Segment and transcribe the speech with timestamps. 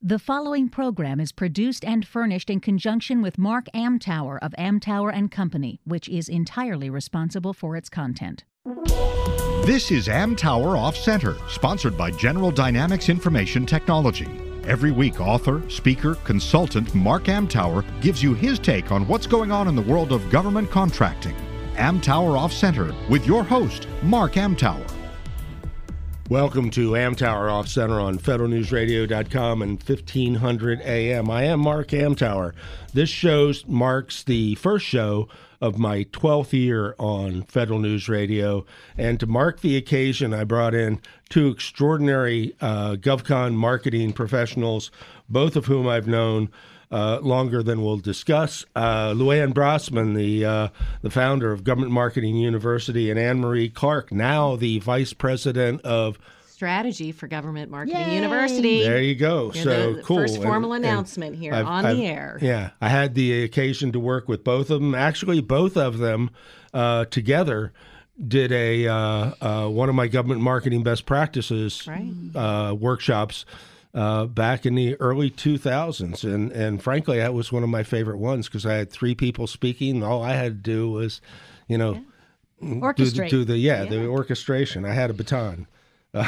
[0.00, 5.28] The following program is produced and furnished in conjunction with Mark Amtower of Amtower and
[5.28, 8.44] Company, which is entirely responsible for its content.
[9.64, 14.28] This is Amtower Off Center, sponsored by General Dynamics Information Technology.
[14.68, 19.66] Every week, author, speaker, consultant Mark Amtower gives you his take on what's going on
[19.66, 21.34] in the world of government contracting.
[21.74, 24.88] Amtower Off Center with your host, Mark Amtower.
[26.30, 31.30] Welcome to Amtower Off Center on federalnewsradio.com and 1500 AM.
[31.30, 32.52] I am Mark Amtower.
[32.92, 35.30] This show marks the first show
[35.62, 38.66] of my 12th year on Federal News Radio.
[38.98, 41.00] And to mark the occasion, I brought in
[41.30, 44.90] two extraordinary uh, GovCon marketing professionals,
[45.30, 46.50] both of whom I've known
[46.90, 48.64] uh, longer than we'll discuss.
[48.74, 50.68] Uh, Luann Brosman, the uh,
[51.02, 56.18] the founder of Government Marketing University, and Anne Marie Clark, now the vice president of
[56.46, 58.16] strategy for Government Marketing Yay.
[58.16, 58.82] University.
[58.82, 59.52] There you go.
[59.54, 60.16] You're so the cool.
[60.18, 62.38] First formal And- and announcement here I've- on I've- the air.
[62.42, 64.94] Yeah, I had the occasion to work with both of them.
[64.94, 66.30] Actually, both of them
[66.74, 67.72] uh, together
[68.26, 68.94] did a uh,
[69.40, 72.10] uh, one of my government marketing best practices Right.
[72.34, 73.44] uh, workshops
[73.94, 78.18] uh, back in the early 2000s, and and frankly, that was one of my favorite
[78.18, 80.02] ones because I had three people speaking.
[80.02, 81.20] All I had to do was,
[81.68, 82.04] you know, do,
[82.60, 83.30] the- Orchestrate.
[83.30, 84.84] do the yeah, the orchestration.
[84.84, 85.66] I had a baton.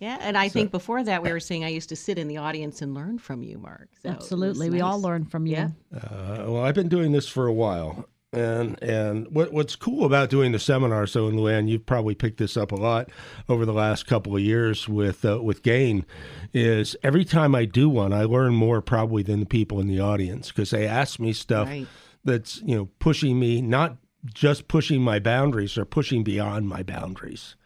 [0.00, 2.36] Yeah, and I think before that we were saying I used to sit in the
[2.36, 3.88] audience and learn from you, Mark.
[4.00, 4.70] So Absolutely.
[4.70, 5.04] We all nice.
[5.04, 5.56] learn from you.
[5.56, 5.68] Yeah.
[5.92, 10.28] Uh, well, I've been doing this for a while, and and what what's cool about
[10.30, 11.06] doing the seminar?
[11.06, 13.10] So, and Luann, you've probably picked this up a lot
[13.48, 16.04] over the last couple of years with uh, with Gain,
[16.52, 20.00] is every time I do one, I learn more probably than the people in the
[20.00, 21.86] audience because they ask me stuff Right.
[22.24, 27.56] that's you know pushing me, not just pushing my boundaries, or pushing beyond my boundaries.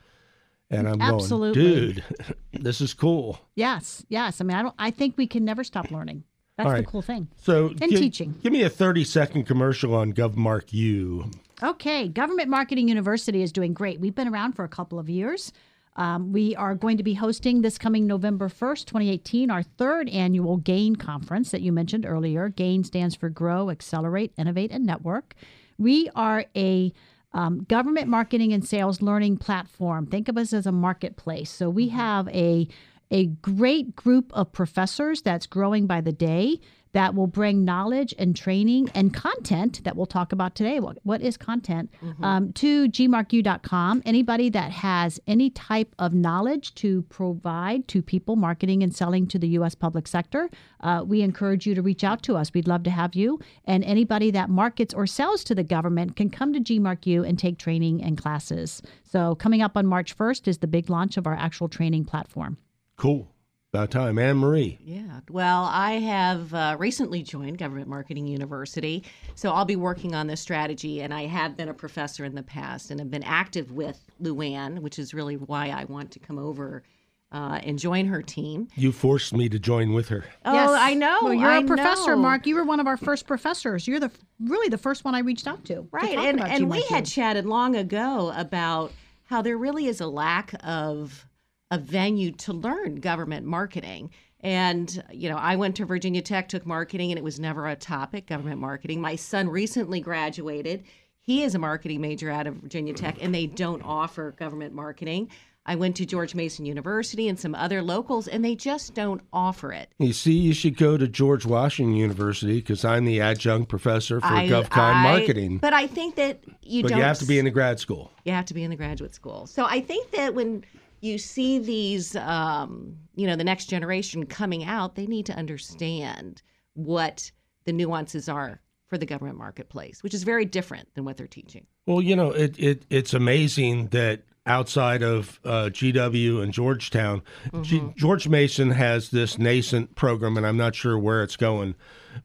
[0.70, 1.62] And I'm Absolutely.
[1.62, 2.04] going, dude,
[2.62, 3.40] this is cool.
[3.56, 4.06] Yes.
[4.08, 4.40] Yes.
[4.40, 4.74] I mean, I don't.
[4.78, 6.24] I think we can never stop learning.
[6.58, 6.86] That's All the right.
[6.86, 7.28] cool thing.
[7.42, 8.34] So, And gi- teaching.
[8.42, 11.30] Give me a 30 second commercial on GovMark U.
[11.62, 14.00] Okay, Government Marketing University is doing great.
[14.00, 15.52] We've been around for a couple of years.
[15.96, 20.56] Um, we are going to be hosting this coming November 1st, 2018, our third annual
[20.56, 22.48] GAIN conference that you mentioned earlier.
[22.48, 25.34] GAIN stands for Grow, Accelerate, Innovate, and Network.
[25.78, 26.92] We are a
[27.34, 30.06] um, government marketing and sales learning platform.
[30.06, 31.50] Think of us as a marketplace.
[31.50, 32.68] So we have a
[33.12, 36.58] a great group of professors that's growing by the day
[36.92, 40.78] that will bring knowledge and training and content that we'll talk about today.
[40.78, 41.90] What, what is content?
[42.22, 44.02] Um, to gmarku.com.
[44.04, 49.38] Anybody that has any type of knowledge to provide to people marketing and selling to
[49.38, 49.74] the U.S.
[49.74, 50.50] public sector,
[50.80, 52.52] uh, we encourage you to reach out to us.
[52.52, 53.40] We'd love to have you.
[53.64, 57.58] And anybody that markets or sells to the government can come to GMarkU and take
[57.58, 58.82] training and classes.
[59.02, 62.58] So, coming up on March 1st is the big launch of our actual training platform.
[63.02, 63.28] Cool.
[63.74, 64.16] About time.
[64.16, 64.78] Anne Marie.
[64.80, 65.20] Yeah.
[65.28, 69.02] Well, I have uh, recently joined Government Marketing University,
[69.34, 71.00] so I'll be working on this strategy.
[71.02, 74.78] And I have been a professor in the past and have been active with Luann,
[74.78, 76.84] which is really why I want to come over
[77.32, 78.68] uh, and join her team.
[78.76, 80.24] You forced me to join with her.
[80.44, 81.18] Oh, I know.
[81.22, 82.22] Well, you're a a professor, know.
[82.22, 82.46] Mark.
[82.46, 83.88] You were one of our first professors.
[83.88, 85.74] You're the really the first one I reached out to.
[85.76, 86.14] to Right.
[86.14, 88.92] talk And about and we had chatted long ago about
[89.24, 91.26] how there really is a lack of
[91.72, 94.10] a venue to learn government marketing.
[94.40, 97.74] And, you know, I went to Virginia Tech, took marketing, and it was never a
[97.74, 99.00] topic, government marketing.
[99.00, 100.84] My son recently graduated.
[101.22, 105.30] He is a marketing major out of Virginia Tech, and they don't offer government marketing.
[105.64, 109.72] I went to George Mason University and some other locals, and they just don't offer
[109.72, 109.88] it.
[109.98, 114.26] You see, you should go to George Washington University because I'm the adjunct professor for
[114.26, 115.58] I- GovCon I- marketing.
[115.58, 118.10] But, But I think that you don't you have to be in the grad school.
[118.24, 119.46] You have to be in the graduate school.
[119.46, 120.64] So I think that when
[121.02, 126.40] you see these, um, you know, the next generation coming out, they need to understand
[126.74, 127.30] what
[127.64, 131.66] the nuances are for the government marketplace, which is very different than what they're teaching.
[131.86, 137.90] Well, you know, it, it it's amazing that outside of uh, GW and Georgetown, Mm-hmm.
[137.96, 141.74] George Mason has this nascent program, and I'm not sure where it's going.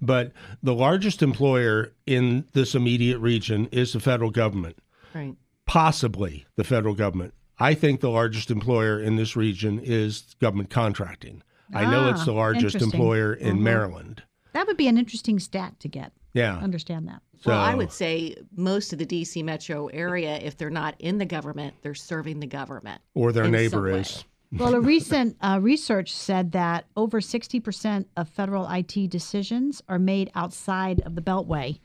[0.02, 0.32] But
[0.62, 4.78] the largest employer in this immediate region is the federal government.
[5.16, 5.36] Right.
[5.66, 7.34] possibly the federal government.
[7.60, 11.42] I think the largest employer in this region is government contracting.
[11.74, 14.24] I know it's Ah, the largest employer in Maryland.
[14.54, 16.14] That would be an interesting stat to get.
[16.34, 16.58] Yeah.
[16.58, 17.22] Understand that.
[17.46, 21.26] Well, I would say most of the DC metro area, if they're not in the
[21.26, 23.02] government, they're serving the government.
[23.16, 24.24] Or their in neighbor is.
[24.52, 30.32] Well, a recent uh, research said that over 60% of federal IT decisions are made
[30.36, 31.80] outside of the Beltway.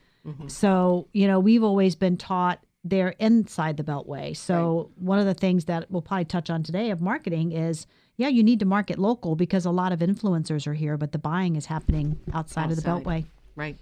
[0.47, 4.37] So, you know, we've always been taught they're inside the Beltway.
[4.37, 7.87] So, one of the things that we'll probably touch on today of marketing is,
[8.17, 11.19] yeah, you need to market local because a lot of influencers are here, but the
[11.19, 13.25] buying is happening outside, of the Beltway.
[13.55, 13.77] Right.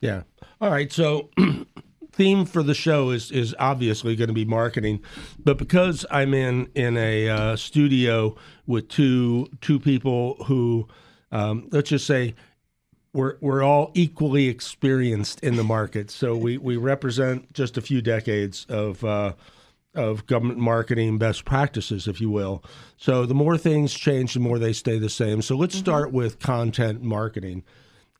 [0.00, 0.22] Yeah.
[0.60, 0.92] All right.
[0.92, 1.30] So,
[2.12, 5.00] theme for the show is is obviously going to be marketing,
[5.42, 10.88] but because I'm in in a uh, studio with two two people who,
[11.30, 12.34] um, let's just say.
[13.14, 18.00] We're, we're all equally experienced in the market, so we, we represent just a few
[18.00, 19.34] decades of uh,
[19.94, 22.64] of government marketing best practices, if you will.
[22.96, 25.42] So the more things change, the more they stay the same.
[25.42, 27.62] So let's start with content marketing.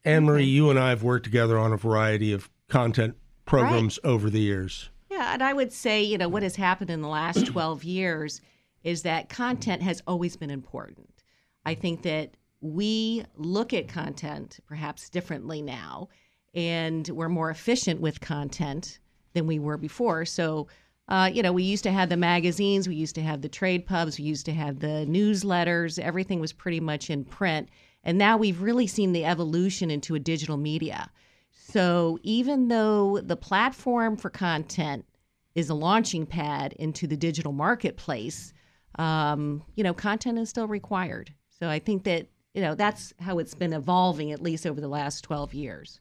[0.05, 4.29] Anne Marie, you and I have worked together on a variety of content programs over
[4.29, 4.91] the years.
[5.11, 8.41] Yeah, and I would say, you know, what has happened in the last 12 years
[8.83, 11.23] is that content has always been important.
[11.65, 16.09] I think that we look at content perhaps differently now,
[16.55, 19.01] and we're more efficient with content
[19.35, 20.25] than we were before.
[20.25, 20.69] So,
[21.09, 23.85] uh, you know, we used to have the magazines, we used to have the trade
[23.85, 27.69] pubs, we used to have the newsletters, everything was pretty much in print.
[28.05, 31.11] And now we've really seen the evolution into a digital media.
[31.51, 35.05] So even though the platform for content
[35.55, 38.53] is a launching pad into the digital marketplace,
[38.99, 41.33] um, you know, content is still required.
[41.59, 44.89] So I think that, you know, that's how it's been evolving at least over the
[44.89, 46.01] last 12 years.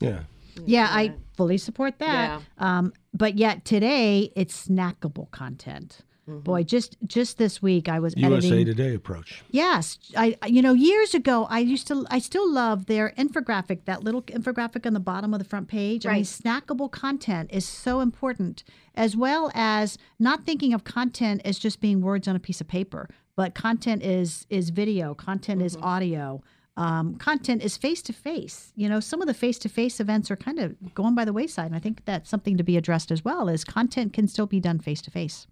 [0.00, 0.20] Yeah.
[0.66, 2.42] Yeah, I fully support that.
[2.58, 6.00] Um, but yet today it's snackable content.
[6.24, 8.66] Boy, just just this week I was USA editing.
[8.66, 9.42] Today approach.
[9.50, 14.04] Yes, I you know years ago I used to I still love their infographic that
[14.04, 16.06] little infographic on the bottom of the front page.
[16.06, 16.24] I mean Right.
[16.24, 18.62] snackable content is so important
[18.94, 22.68] as well as not thinking of content as just being words on a piece of
[22.68, 26.42] paper, but content is is video, content is audio.
[26.74, 28.72] Um, content is face to face.
[28.76, 31.32] You know, some of the face to face events are kind of going by the
[31.32, 33.48] wayside, and I think that's something to be addressed as well.
[33.48, 35.46] Is content can still be done face to face.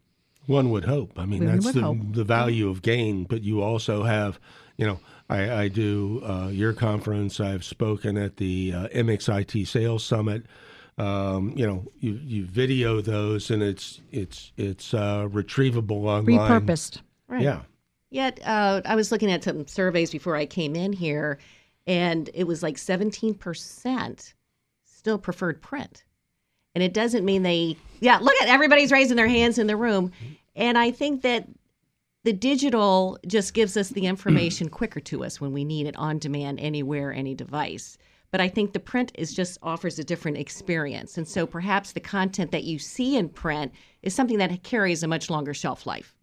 [0.46, 1.18] One would hope.
[1.18, 1.98] I mean, One that's the, hope.
[2.12, 3.24] the value of gain.
[3.24, 4.40] But you also have,
[4.78, 4.98] you know,
[5.28, 7.38] I, I do uh, your conference.
[7.38, 10.44] I've spoken at the uh, MXIT Sales Summit.
[10.98, 16.26] Um, you know, you you video those, and it's it's it's uh, retrievable online.
[16.26, 17.00] Repurposed.
[17.28, 17.42] Right.
[17.42, 17.60] Yeah.
[18.10, 21.38] Yet, uh, I was looking at some surveys before I came in here,
[21.86, 24.34] and it was like 17%
[24.84, 26.04] still preferred print.
[26.74, 30.10] And it doesn't mean they, yeah, look at everybody's raising their hands in the room.
[30.54, 31.48] And I think that
[32.24, 36.18] the digital just gives us the information quicker to us when we need it on
[36.18, 37.96] demand, anywhere, any device.
[38.30, 41.16] But I think the print is just offers a different experience.
[41.16, 43.72] And so perhaps the content that you see in print
[44.02, 46.14] is something that carries a much longer shelf life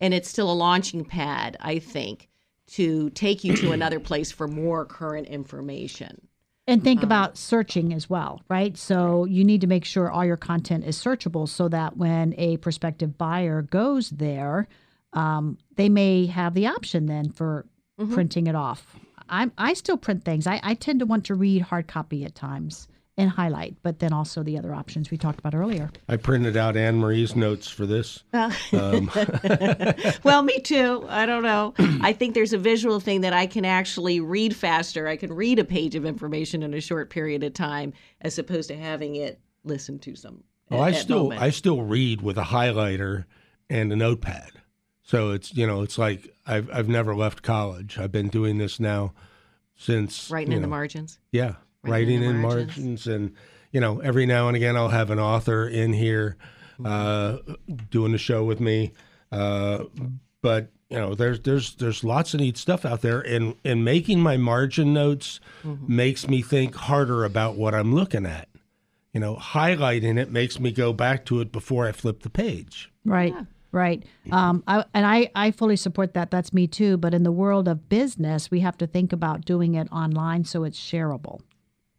[0.00, 2.28] and it's still a launching pad, I think,
[2.68, 6.28] to take you to another place for more current information.
[6.66, 8.76] And think about searching as well, right?
[8.76, 12.58] So you need to make sure all your content is searchable so that when a
[12.58, 14.68] prospective buyer goes there,
[15.14, 17.64] um, they may have the option then for
[18.12, 18.96] printing it off.
[19.30, 20.46] I'm, I still print things.
[20.46, 22.86] I, I tend to want to read hard copy at times
[23.18, 25.90] and highlight, but then also the other options we talked about earlier.
[26.08, 28.22] I printed out Anne Marie's notes for this.
[28.32, 29.10] Uh, um,
[30.22, 31.04] well, me too.
[31.08, 31.74] I don't know.
[32.00, 35.08] I think there's a visual thing that I can actually read faster.
[35.08, 38.68] I can read a page of information in a short period of time as opposed
[38.68, 40.44] to having it listen to some.
[40.70, 41.42] Oh, I still moment.
[41.42, 43.24] I still read with a highlighter
[43.68, 44.52] and a notepad.
[45.02, 47.98] So it's you know it's like I've I've never left college.
[47.98, 49.14] I've been doing this now
[49.74, 51.18] since writing in the margins.
[51.32, 51.54] Yeah,
[51.84, 52.76] Writing writing in in margins.
[52.76, 53.06] margins.
[53.06, 53.34] and
[53.72, 56.36] you know every now and again I'll have an author in here
[56.84, 57.38] uh,
[57.90, 58.92] doing the show with me.
[59.30, 59.84] Uh,
[60.42, 64.20] but you know there's there's there's lots of neat stuff out there, and and making
[64.20, 65.40] my margin notes
[65.86, 68.48] makes me think harder about what I'm looking at.
[69.12, 72.90] You know, highlighting it makes me go back to it before I flip the page.
[73.04, 73.34] Right.
[73.70, 74.02] Right.
[74.30, 76.30] Um, I, and I, I fully support that.
[76.30, 76.96] That's me too.
[76.96, 80.64] But in the world of business, we have to think about doing it online so
[80.64, 81.40] it's shareable.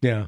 [0.02, 0.26] Yeah.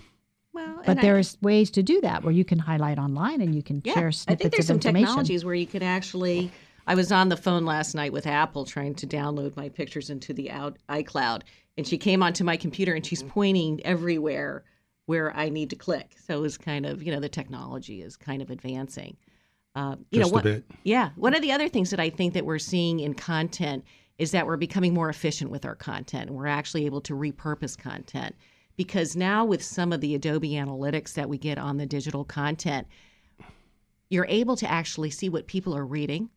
[0.53, 3.55] Well, But and I- there's ways to do that where you can highlight online and
[3.55, 6.51] you can Yeah, share I snippets think there's some technologies where you can actually.
[6.87, 10.35] I was on the phone last night with Apple trying to download my pictures into
[10.35, 11.43] the out, iCloud,
[11.79, 14.65] and she came onto my computer and she's pointing everywhere
[15.07, 16.17] where I need to click.
[16.27, 19.17] So it was kind of, you know, the technology is kind of advancing.
[19.77, 20.65] Uh, you Just know, a what, bit.
[20.83, 23.85] Yeah, one of the other things that I think that we're seeing in content
[24.19, 27.79] is that we're becoming more efficient with our content, and we're actually able to repurpose
[27.79, 28.35] content
[28.77, 32.87] because now with some of the Adobe analytics that we get on the digital content,
[34.09, 36.31] you're able to actually see what people are reading,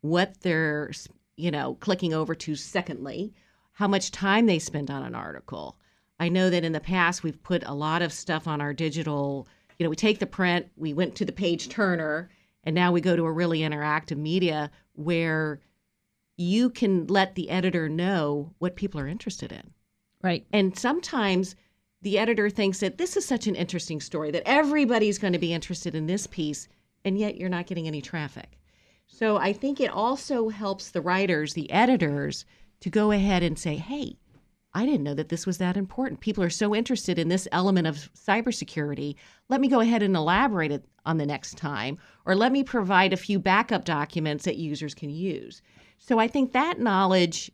[0.00, 0.90] what they're,
[1.36, 3.32] you know, clicking over to secondly,
[3.72, 5.76] how much time they spend on an article.
[6.20, 9.46] I know that in the past we've put a lot of stuff on our digital,
[9.78, 12.30] you know, we take the print, we went to the page turner,
[12.64, 15.60] and now we go to a really interactive media where
[16.36, 19.70] you can let the editor know what people are interested in.
[20.22, 20.46] Right.
[20.52, 21.54] And sometimes
[22.02, 25.52] the editor thinks that this is such an interesting story that everybody's going to be
[25.52, 26.68] interested in this piece,
[27.04, 28.58] and yet you're not getting any traffic.
[29.06, 32.44] So I think it also helps the writers, the editors,
[32.80, 34.16] to go ahead and say, hey,
[34.74, 36.20] I didn't know that this was that important.
[36.20, 39.16] People are so interested in this element of cybersecurity.
[39.48, 43.16] Let me go ahead and elaborate on the next time, or let me provide a
[43.16, 45.62] few backup documents that users can use.
[45.98, 47.50] So I think that knowledge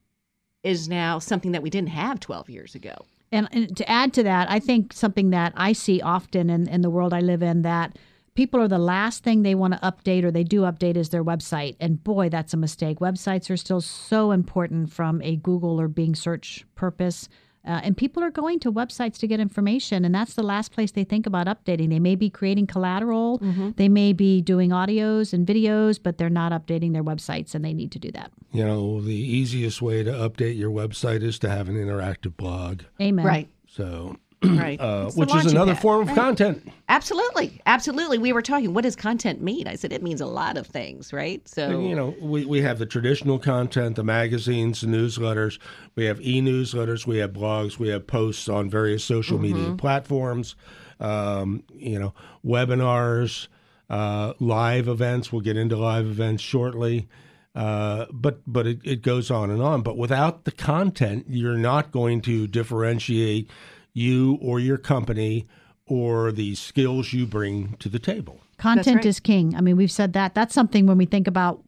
[0.64, 2.94] is now something that we didn't have 12 years ago.
[3.34, 6.82] And, and to add to that, I think something that I see often in, in
[6.82, 7.98] the world I live in that
[8.36, 11.24] people are the last thing they want to update or they do update is their
[11.24, 11.76] website.
[11.80, 13.00] And boy, that's a mistake.
[13.00, 17.28] Websites are still so important from a Google or Bing search purpose.
[17.66, 20.92] Uh, and people are going to websites to get information, and that's the last place
[20.92, 21.88] they think about updating.
[21.88, 23.70] They may be creating collateral, mm-hmm.
[23.76, 27.72] they may be doing audios and videos, but they're not updating their websites, and they
[27.72, 28.30] need to do that.
[28.52, 32.82] You know, the easiest way to update your website is to have an interactive blog.
[33.00, 33.24] Amen.
[33.24, 33.48] Right.
[33.66, 34.16] So
[34.58, 34.80] right.
[34.80, 35.82] Uh, which is another pad.
[35.82, 36.16] form of right.
[36.16, 36.72] content.
[36.88, 38.18] Absolutely, absolutely.
[38.18, 38.74] We were talking.
[38.74, 39.66] What does content mean?
[39.66, 41.46] I said it means a lot of things, right?
[41.48, 45.58] So you know, we, we have the traditional content, the magazines, the newsletters.
[45.94, 47.06] We have e-newsletters.
[47.06, 47.78] We have blogs.
[47.78, 49.56] We have posts on various social mm-hmm.
[49.56, 50.56] media platforms.
[51.00, 53.48] Um, you know, webinars,
[53.90, 55.32] uh, live events.
[55.32, 57.08] We'll get into live events shortly.
[57.54, 59.82] Uh, but but it, it goes on and on.
[59.82, 63.48] But without the content, you're not going to differentiate
[63.94, 65.46] you or your company
[65.86, 68.40] or the skills you bring to the table.
[68.58, 69.06] Content right.
[69.06, 69.54] is king.
[69.54, 70.34] I mean, we've said that.
[70.34, 71.62] That's something when we think about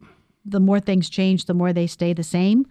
[0.45, 2.65] the more things change, the more they stay the same.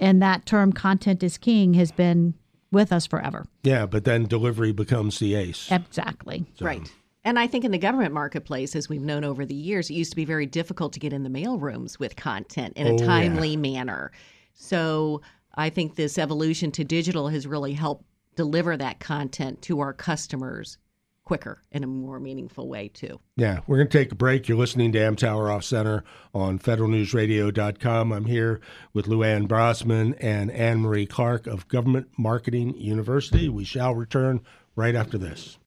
[0.00, 2.34] And that term, content is king, has been
[2.70, 3.46] with us forever.
[3.62, 5.70] Yeah, but then delivery becomes the ace.
[5.70, 6.44] Exactly.
[6.54, 6.66] So.
[6.66, 6.92] Right.
[7.24, 10.10] And I think in the government marketplace, as we've known over the years, it used
[10.10, 12.98] to be very difficult to get in the mail rooms with content in a Oh,
[12.98, 13.58] timely yeah.
[13.58, 14.12] manner.
[14.54, 15.22] So
[15.54, 18.04] I think this evolution to digital has really helped
[18.36, 20.78] deliver that content to our customers
[21.24, 23.20] quicker in a more meaningful way too.
[23.36, 24.48] Yeah, we're going to take a break.
[24.48, 28.12] You're listening to Amtower Off Center on federalnewsradio.com.
[28.12, 28.60] I'm here
[28.92, 33.48] with Luann Brosman and Anne Marie Clark of Government Marketing University.
[33.48, 34.40] We shall return
[34.74, 35.58] right after this.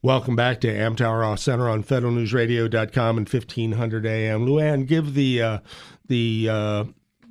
[0.00, 4.46] Welcome back to Amtower Off Center on federalnewsradio.com and 1500 AM.
[4.46, 5.58] Luann, give the uh,
[6.06, 6.84] the uh,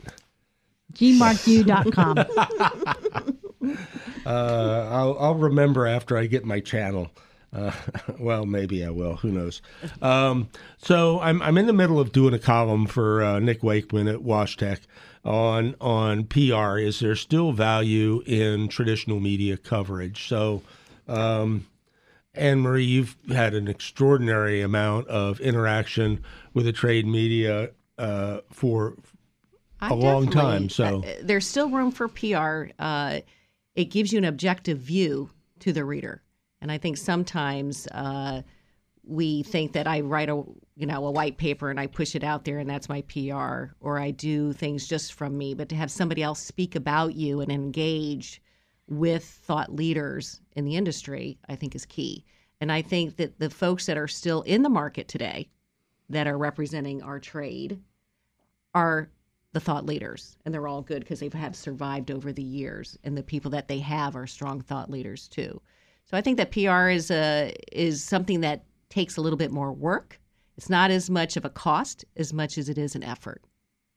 [0.95, 2.17] gmarku.com.
[4.27, 7.11] Uh, I'll, I'll remember after I get my channel.
[7.53, 7.73] Uh,
[8.19, 9.17] well, maybe I will.
[9.17, 9.61] Who knows?
[10.01, 14.09] Um, so I'm I'm in the middle of doing a column for uh, Nick Wakeman
[14.09, 14.81] at WashTech
[15.25, 16.79] on on PR.
[16.79, 20.29] Is there still value in traditional media coverage?
[20.29, 20.63] So,
[21.09, 21.67] um,
[22.35, 26.23] Anne Marie, you've had an extraordinary amount of interaction
[26.55, 28.95] with the trade media uh, for
[29.81, 32.71] I a long time, so- uh, there's still room for PR.
[32.79, 33.21] Uh,
[33.75, 35.31] it gives you an objective view
[35.61, 36.23] to the reader,
[36.61, 38.43] and I think sometimes uh,
[39.03, 40.43] we think that I write a
[40.77, 43.73] you know a white paper and I push it out there and that's my PR,
[43.81, 45.55] or I do things just from me.
[45.55, 48.43] But to have somebody else speak about you and engage
[48.89, 52.25] with thought leaders in the industry, I think is key.
[52.61, 55.49] And I think that the folks that are still in the market today,
[56.11, 57.81] that are representing our trade,
[58.75, 59.11] are
[59.53, 63.17] the thought leaders and they're all good because they have survived over the years and
[63.17, 65.61] the people that they have are strong thought leaders too
[66.05, 69.73] so i think that pr is a is something that takes a little bit more
[69.73, 70.21] work
[70.57, 73.43] it's not as much of a cost as much as it is an effort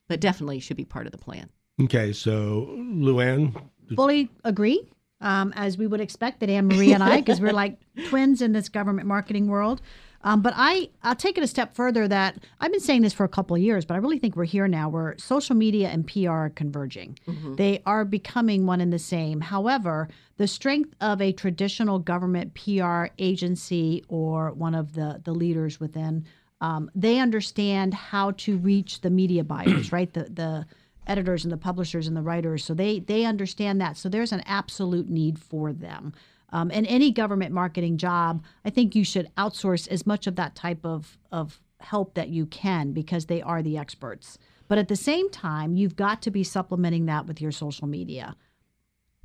[0.07, 1.49] but definitely should be part of the plan
[1.81, 2.13] okay.
[2.13, 3.55] So, Luann,
[3.95, 4.89] Fully agree,
[5.21, 7.79] um, as we would expect that Anne Marie and I, because we're like
[8.09, 9.81] twins in this government marketing world.
[10.23, 13.25] Um, but I, I'll take it a step further that I've been saying this for
[13.25, 16.07] a couple of years, but I really think we're here now where social media and
[16.07, 17.19] PR are converging.
[17.55, 19.41] They are becoming one and the same.
[19.41, 25.79] However, the strength of a traditional government PR agency or one of the, the leaders
[25.79, 26.25] within,
[26.61, 30.13] um, they understand how to reach the media buyers, right?
[30.13, 30.65] The, the,
[31.05, 34.41] editors and the publishers and the writers so they they understand that so there's an
[34.45, 36.13] absolute need for them
[36.53, 40.55] um, and any government marketing job i think you should outsource as much of that
[40.55, 44.37] type of of help that you can because they are the experts
[44.69, 48.37] but at the same time you've got to be supplementing that with your social media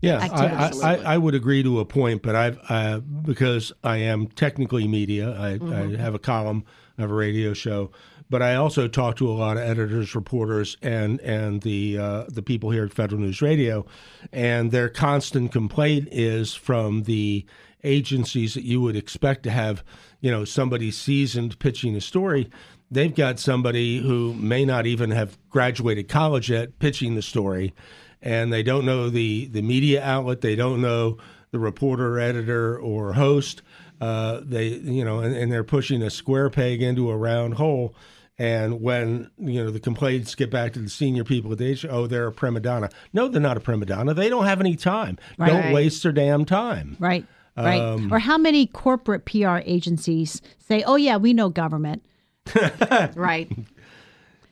[0.00, 3.96] Yeah, I, I, I, I would agree to a point, but I've uh, because I
[3.96, 5.32] am technically media.
[5.36, 6.64] I, I have a column,
[6.96, 7.90] I have a radio show,
[8.30, 12.42] but I also talk to a lot of editors, reporters, and and the uh, the
[12.42, 13.86] people here at Federal News Radio,
[14.32, 17.46] and their constant complaint is from the
[17.84, 19.84] agencies that you would expect to have,
[20.20, 22.50] you know, somebody seasoned pitching a story.
[22.90, 27.74] They've got somebody who may not even have graduated college yet pitching the story,
[28.22, 30.40] and they don't know the the media outlet.
[30.40, 31.18] They don't know
[31.50, 33.62] the reporter, editor, or host.
[34.00, 37.94] Uh, they, you know, and, and they're pushing a square peg into a round hole.
[38.38, 41.84] And when you know the complaints get back to the senior people at the age,
[41.88, 42.88] oh, they're a prima donna.
[43.12, 44.14] No, they're not a prima donna.
[44.14, 45.18] They don't have any time.
[45.36, 45.48] Right.
[45.48, 46.96] Don't waste their damn time.
[47.00, 47.26] Right.
[47.56, 47.80] Right.
[47.80, 52.04] Um, or how many corporate PR agencies say, "Oh yeah, we know government."
[53.16, 53.50] Right.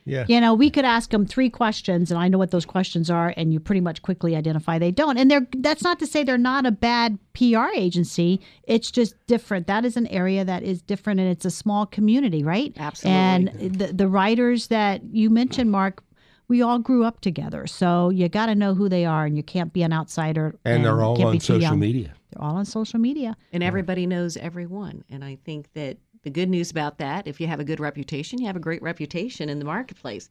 [0.07, 0.25] Yeah.
[0.29, 3.35] You know, we could ask them three questions, and I know what those questions are,
[3.37, 5.19] and you pretty much quickly identify they don't.
[5.19, 8.41] And they're that's not to say they're not a bad PR agency.
[8.63, 9.67] It's just different.
[9.67, 12.73] That is an area that is different, and it's a small community, right?
[12.79, 13.19] Absolutely.
[13.19, 13.49] And
[13.79, 16.05] the the writers that you mentioned, Mark,
[16.47, 19.43] we all grew up together, so you got to know who they are, and you
[19.43, 20.55] can't be an outsider.
[20.65, 21.81] And they're all on social young.
[21.81, 22.15] media.
[22.31, 23.37] They're all on social media.
[23.53, 25.05] And everybody knows everyone.
[25.11, 28.41] And I think that the good news about that, if you have a good reputation,
[28.41, 30.29] you have a great reputation in the marketplace.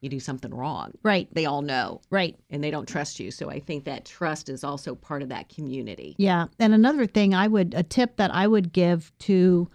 [0.00, 0.90] You do something wrong.
[1.04, 1.28] Right.
[1.32, 2.36] They all know Right.
[2.50, 3.30] and they don't trust you.
[3.30, 6.16] So I think that trust is also part of that community.
[6.18, 9.70] Yeah, and another thing I would a tip that I would give to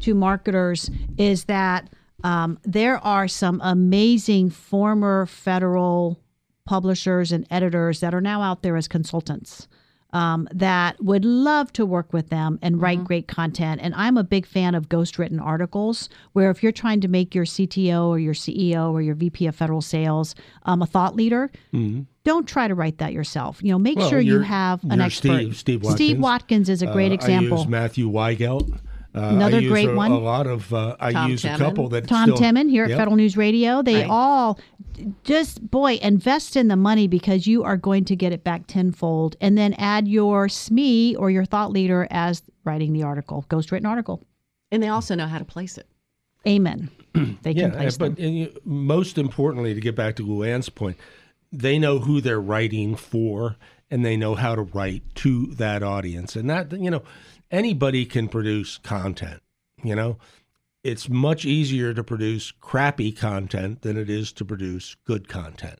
[0.00, 1.88] to marketers is that
[2.24, 6.18] um, there are some amazing former federal
[6.66, 9.68] publishers and editors that are now out there as consultants
[10.12, 13.80] um, that would love to work with them and write great content.
[13.82, 17.44] And I'm a big fan of ghostwritten articles, where if you're trying to make your
[17.44, 21.50] CTO or your CEO or your VP of federal sales um, a thought leader,
[22.24, 23.60] don't try to write that yourself.
[23.62, 25.28] You know, make Well, sure you have an expert.
[25.54, 26.22] Steve- Steve Steve Watkins.
[26.22, 27.58] Watkins is a great Uh, example.
[27.58, 28.78] I use Matthew Weigelt.
[29.14, 30.10] Uh, Another I use great a, one.
[30.10, 32.90] A lot of uh, I Tom use a couple that Tom still, Temin here at
[32.90, 33.82] Federal News Radio.
[33.82, 34.06] They Right.
[34.10, 34.58] all
[35.24, 39.36] just boy invest in the money because you are going to get it back tenfold,
[39.40, 44.26] and then add your SME or your thought leader as writing the article, ghostwritten article.
[44.70, 45.86] And they also know how to place it.
[46.46, 46.90] Amen.
[47.42, 48.24] They Yeah, can place but them.
[48.24, 50.96] and you, most importantly, to get back to Luann's point,
[51.52, 53.56] they know who they're writing for,
[53.90, 56.34] and they know how to write to that audience.
[56.34, 57.02] And that you know,
[57.52, 59.42] anybody can produce content.
[59.84, 60.18] You know,
[60.82, 65.78] it's much easier to produce crappy content than it is to produce good content.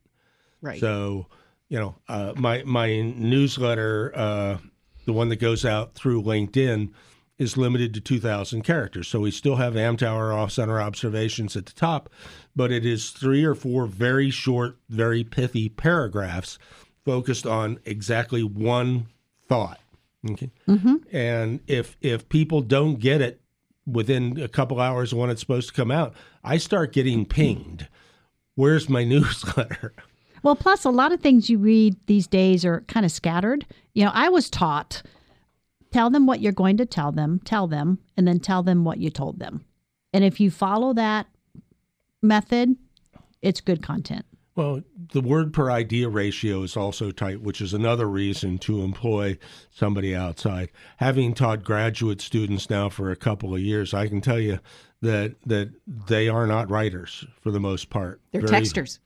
[0.61, 0.79] Right.
[0.79, 1.27] So,
[1.69, 4.59] you know, uh, my my newsletter, uh,
[5.07, 6.93] the one that goes out through LinkedIn,
[7.39, 9.09] is limited to 2,000 characters.
[9.09, 12.09] So we still have Amtower off center observations at the top,
[12.55, 16.59] but it is three or four very short, very pithy paragraphs
[17.05, 19.09] focused on exactly one
[19.49, 19.81] thought.
[20.31, 20.51] Okay.
[20.69, 20.97] Mm-hmm.
[21.13, 23.41] And if if people don't get it
[23.87, 27.31] within a couple hours when it's supposed to come out, I start getting mm-hmm.
[27.31, 27.89] pinged.
[28.55, 29.95] Where's my newsletter?
[30.43, 33.65] Well, plus a lot of things you read these days are kind of scattered.
[33.95, 35.03] You know, I was taught
[35.93, 38.99] tell them what you're going to tell them, tell them, and then tell them what
[38.99, 39.65] you told them.
[40.13, 41.27] And if you follow that
[42.23, 42.77] method,
[43.41, 44.25] it's good content.
[44.55, 49.38] Well, the word per idea ratio is also tight, which is another reason to employ
[49.71, 50.71] somebody outside.
[50.99, 54.59] Having taught graduate students now for a couple of years, I can tell you
[55.01, 58.21] that that they are not writers for the most part.
[58.31, 58.99] They're Very- texters.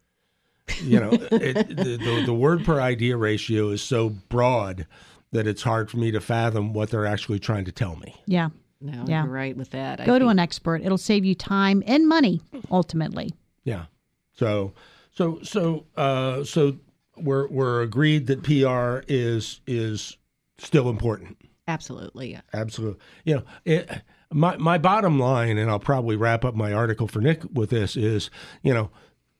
[0.83, 4.89] You know, it, the, the, the word per idea ratio is so broad
[5.31, 8.17] that it's hard for me to fathom what they're actually trying to tell me.
[8.27, 8.49] Yeah.
[8.81, 9.23] No, Yeah.
[9.23, 10.01] you're right with that.
[10.01, 10.83] I Go to think- an expert.
[10.83, 13.33] It'll save you time and money ultimately.
[13.63, 13.85] Yeah.
[14.33, 14.73] So
[15.17, 16.77] so so uh so
[17.17, 20.17] we're we're agreed that PR is is
[20.59, 21.37] still important.
[21.69, 22.33] Absolutely.
[22.33, 22.43] yeah.
[22.55, 23.01] Absolutely.
[23.25, 24.03] You know, it,
[24.33, 27.97] my my bottom line and I'll probably wrap up my article for Nick with this
[27.97, 28.31] is,
[28.63, 28.91] you know,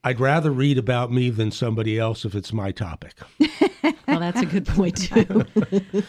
[0.03, 3.15] I'd rather read about me than somebody else if it's my topic.
[4.09, 5.45] Well, that's a good point, too.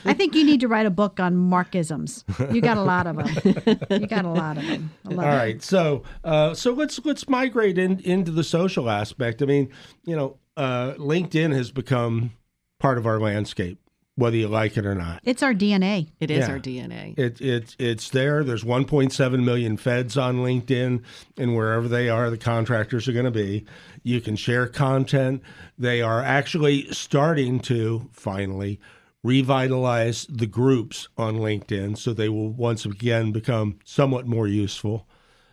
[0.06, 2.24] I think you need to write a book on Markisms.
[2.54, 3.78] You got a lot of them.
[3.90, 4.92] You got a lot of them.
[5.06, 5.38] I love All it.
[5.38, 9.42] right, so uh, so let's let's migrate in, into the social aspect.
[9.42, 9.70] I mean,
[10.06, 12.32] you know, uh, LinkedIn has become
[12.80, 13.80] part of our landscape,
[14.18, 15.20] whether you like it or not.
[15.24, 16.08] It's our DNA.
[16.20, 16.54] It is Yeah.
[16.54, 17.14] our DNA.
[17.20, 18.44] It, it, it's there.
[18.44, 21.04] There's 1.7 million feds on LinkedIn,
[21.38, 23.64] and wherever they are, the contractors are going to be.
[24.02, 25.44] You can share content.
[25.78, 28.80] They are actually starting to finally
[29.24, 35.08] revitalize the groups on LinkedIn, so they will once again become somewhat more useful.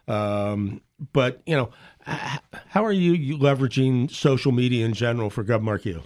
[0.09, 0.81] Um,
[1.13, 1.71] but you know,
[2.07, 6.03] how are you, you leveraging social media in general for GovMarkU?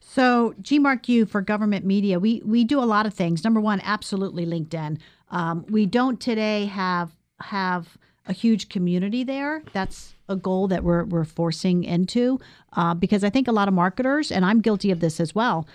[0.00, 3.44] So GMarkU for government media, we we do a lot of things.
[3.44, 4.98] Number one, absolutely LinkedIn.
[5.30, 7.96] Um, we don't today have have
[8.26, 9.62] a huge community there.
[9.72, 12.40] That's a goal that we're we're forcing into
[12.72, 15.66] uh, because I think a lot of marketers, and I'm guilty of this as well.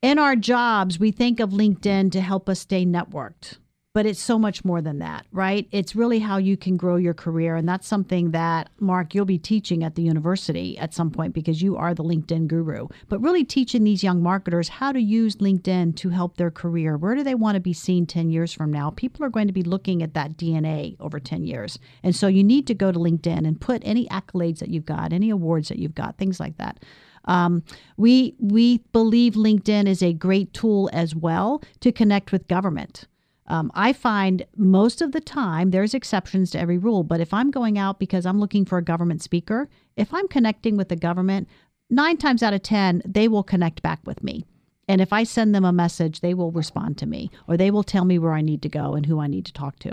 [0.00, 3.56] In our jobs, we think of LinkedIn to help us stay networked
[3.98, 5.66] but it's so much more than that, right?
[5.72, 7.56] It's really how you can grow your career.
[7.56, 11.62] And that's something that, Mark, you'll be teaching at the university at some point because
[11.62, 12.86] you are the LinkedIn guru.
[13.08, 16.96] But really teaching these young marketers how to use LinkedIn to help their career.
[16.96, 18.90] Where do they want to be seen 10 years from now?
[18.90, 21.76] People are going to be looking at that DNA over 10 years.
[22.04, 25.12] And so you need to go to LinkedIn and put any accolades that you've got,
[25.12, 26.84] any awards that you've got, things like that.
[27.24, 27.64] Um,
[27.96, 33.08] we we believe LinkedIn is a great tool as well to connect with government.
[33.48, 37.50] Um, I find most of the time there's exceptions to every rule, but if I'm
[37.50, 41.48] going out because I'm looking for a government speaker, if I'm connecting with the government,
[41.88, 44.44] nine times out of 10, they will connect back with me.
[44.86, 47.82] And if I send them a message, they will respond to me or they will
[47.82, 49.92] tell me where I need to go and who I need to talk to.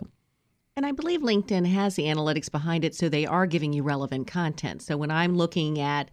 [0.78, 4.28] And I believe LinkedIn has the analytics behind it, so they are giving you relevant
[4.28, 4.82] content.
[4.82, 6.12] So when I'm looking at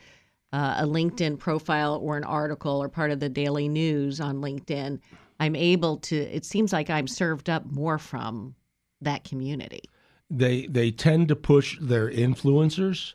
[0.52, 5.00] uh, a LinkedIn profile or an article or part of the daily news on LinkedIn,
[5.42, 6.16] I'm able to.
[6.16, 8.54] It seems like I'm served up more from
[9.00, 9.82] that community.
[10.30, 13.14] They they tend to push their influencers,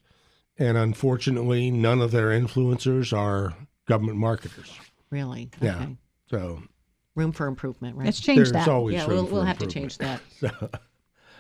[0.60, 4.78] and unfortunately, none of their influencers are government marketers.
[5.10, 5.50] Really?
[5.62, 5.86] Yeah.
[6.30, 6.62] So
[7.16, 8.06] room for improvement, right?
[8.08, 8.68] Let's change there's that.
[8.68, 10.22] always yeah, room we'll, for we'll have to change that.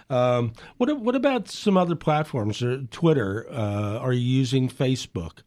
[0.09, 2.63] Um, what what about some other platforms?
[2.63, 3.45] Uh, Twitter?
[3.51, 5.39] Uh, are you using Facebook?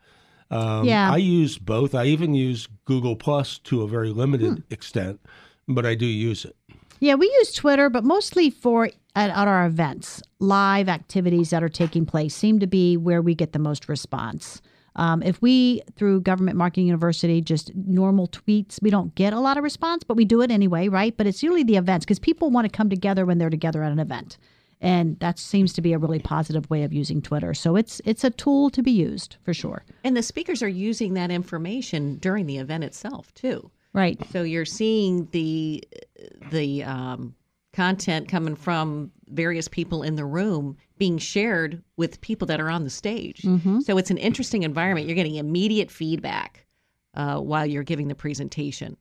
[0.50, 1.12] Um, Yeah.
[1.12, 1.94] I use both.
[1.94, 4.62] I even use Google Plus to a very limited Hmm.
[4.70, 5.20] extent,
[5.68, 6.56] but I do use it.
[7.00, 8.86] Yeah, we use Twitter, but mostly for
[9.16, 13.34] at, at our events, live activities that are taking place seem to be where we
[13.34, 14.60] get the most response.
[14.96, 19.56] Um, if we through Government Marketing University just normal tweets, we don't get a lot
[19.56, 21.16] of response, but we do it anyway, right?
[21.16, 23.92] But it's usually the events because people want to come together when they're together at
[23.92, 24.36] an event,
[24.81, 27.55] and that seems to be a really positive way of using Twitter.
[27.55, 29.85] So it's it's a tool to be used for sure.
[30.05, 33.71] And the speakers are using that information during the event itself too.
[33.93, 34.21] Right.
[34.31, 35.85] So you're seeing the
[36.51, 37.35] the um,
[37.73, 42.85] content coming from various people in the room being shared with people that are on
[42.85, 43.43] the stage.
[43.81, 45.07] So it's an interesting environment.
[45.07, 46.66] You're getting immediate feedback
[47.14, 48.97] uh, while you're giving the presentation.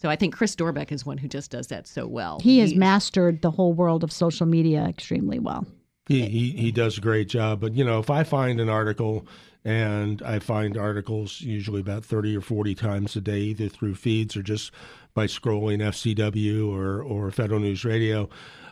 [0.00, 2.40] So I think Chris Dorobek is one who just does that so well.
[2.40, 5.66] He has mastered the whole world of social media extremely well.
[6.06, 7.60] He, he he does a great job.
[7.60, 9.26] But you know, if I find an article,
[9.62, 14.38] and I find articles usually about thirty or forty times a day, either through feeds
[14.38, 14.72] or just
[15.12, 18.30] by scrolling FCW or or Federal News Radio,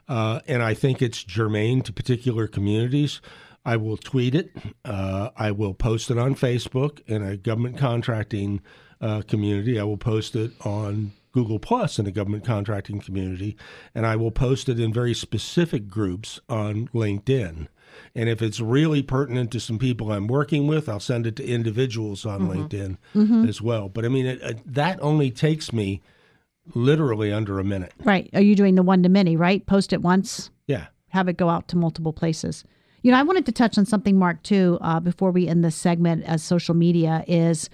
[0.09, 3.21] uh, and I think it's germane to particular communities.
[3.67, 4.57] I will tweet it.
[4.83, 8.63] Uh, I will post it on Facebook in a government contracting
[9.03, 9.79] uh, community.
[9.79, 13.57] I will post it on Google Plus in the government contracting community,
[13.95, 17.69] and I will post it in very specific groups on LinkedIn.
[18.13, 21.47] And if it's really pertinent to some people I'm working with, I'll send it to
[21.47, 23.89] individuals on LinkedIn as well.
[23.89, 26.03] But I mean, it, it, that only takes me
[26.75, 27.93] literally under a minute.
[28.03, 28.29] Right.
[28.35, 29.65] Are you doing the one to many, right?
[29.65, 30.87] Post it once, Yeah.
[31.11, 32.65] have it go out to multiple places.
[33.03, 35.77] You know, I wanted to touch on something, Mark, too, uh, before we end this
[35.77, 37.71] segment as social media is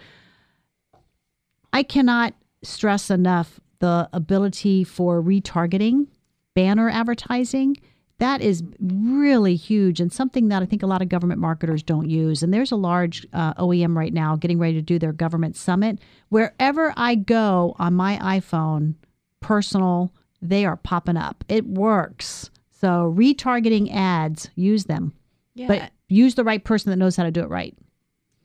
[1.73, 6.07] I cannot stress enough the ability for retargeting,
[6.55, 7.77] banner advertising.
[8.19, 12.09] That is really huge and something that I think a lot of government marketers don't
[12.09, 12.43] use.
[12.43, 15.99] And there's a large uh, OEM right now getting ready to do their government summit.
[16.29, 18.95] Wherever I go on my iPhone,
[19.41, 21.45] personal, they are popping up.
[21.49, 22.51] It works.
[22.81, 25.13] So retargeting ads, use them,
[25.55, 25.67] Yeah.
[25.67, 27.77] but use the right person that knows how to do it right.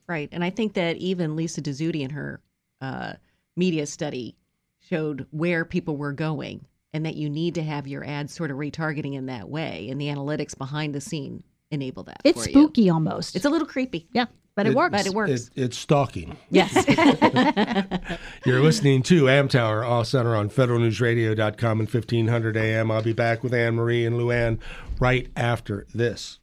[0.07, 0.29] Right.
[0.31, 2.41] And I think that even Lisa Dezzutti and her
[2.81, 3.13] uh,
[3.55, 4.35] media study
[4.79, 8.57] showed where people were going and that you need to have your ads sort of
[8.57, 9.89] retargeting in that way.
[9.89, 12.21] And the analytics behind the scene enable that.
[12.23, 12.53] It's for you.
[12.53, 13.35] spooky almost.
[13.35, 14.07] It's a little creepy.
[14.13, 14.91] yeah, but it, works.
[14.91, 15.31] But it works.
[15.31, 16.37] It, it's stalking.
[16.49, 16.73] yes.
[18.45, 22.91] You're listening to Amtower Off Center on federalnewsradio.com and 1500 AM.
[22.91, 24.59] I'll be back with Anne Marie and Luann
[24.99, 26.39] right after this.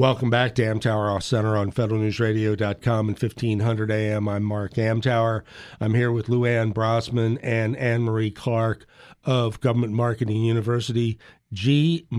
[0.00, 4.28] Welcome back to Amtower Off Center on federalnewsradio.com and 1500 AM.
[4.30, 5.42] I'm Mark Amtower.
[5.78, 8.86] I'm here with Luann Brosman and Anne Marie Clark
[9.24, 11.18] of Government Marketing University,
[11.52, 12.14] gmarku.com.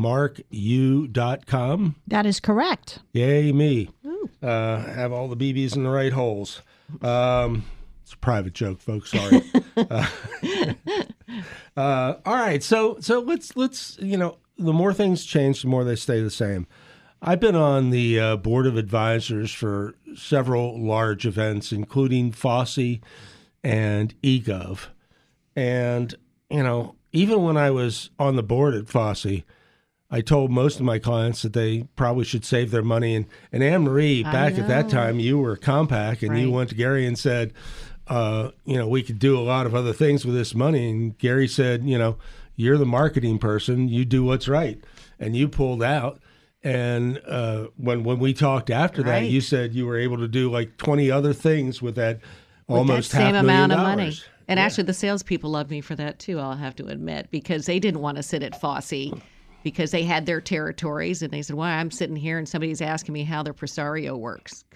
[2.05, 2.99] that is correct.
[3.13, 3.89] Yay, me.
[4.43, 6.61] Uh, have all the BBs in the right holes.
[7.01, 7.65] Um,
[8.03, 9.09] it's a private joke, folks.
[9.09, 9.41] Sorry.
[9.77, 10.05] uh,
[11.75, 15.83] uh, all right, so so let's let's you know the more things change, the more
[15.83, 16.67] they stay the same.
[17.21, 22.99] I've been on the uh, board of advisors for several large events, including FOSE
[23.63, 24.87] and eGov,
[25.55, 26.15] and
[26.49, 29.43] you know even when I was on the board at FOSE,
[30.09, 33.15] I told most of my clients that they probably should save their money.
[33.15, 36.75] And, and Anne Marie, back at that time, you were Compaq and you went to
[36.75, 37.53] Gary and said,
[38.07, 40.89] uh, you know, we could do a lot of other things with this money.
[40.89, 42.17] And Gary said, you know,
[42.57, 44.83] you're the marketing person, you do what's right.
[45.17, 46.19] And you pulled out.
[46.63, 50.51] And uh, when when we talked after that, you said you were able to do
[50.51, 52.19] like 20 other things with that
[52.67, 54.03] With almost that same half amount million of money.
[54.03, 54.25] dollars.
[54.47, 56.37] And actually, the salespeople loved me for that too.
[56.39, 59.13] I'll have to admit because they didn't want to sit at FOSE
[59.63, 63.13] because they had their territories, and they said, "Why I'm sitting here and somebody's asking
[63.13, 64.65] me how their presario works."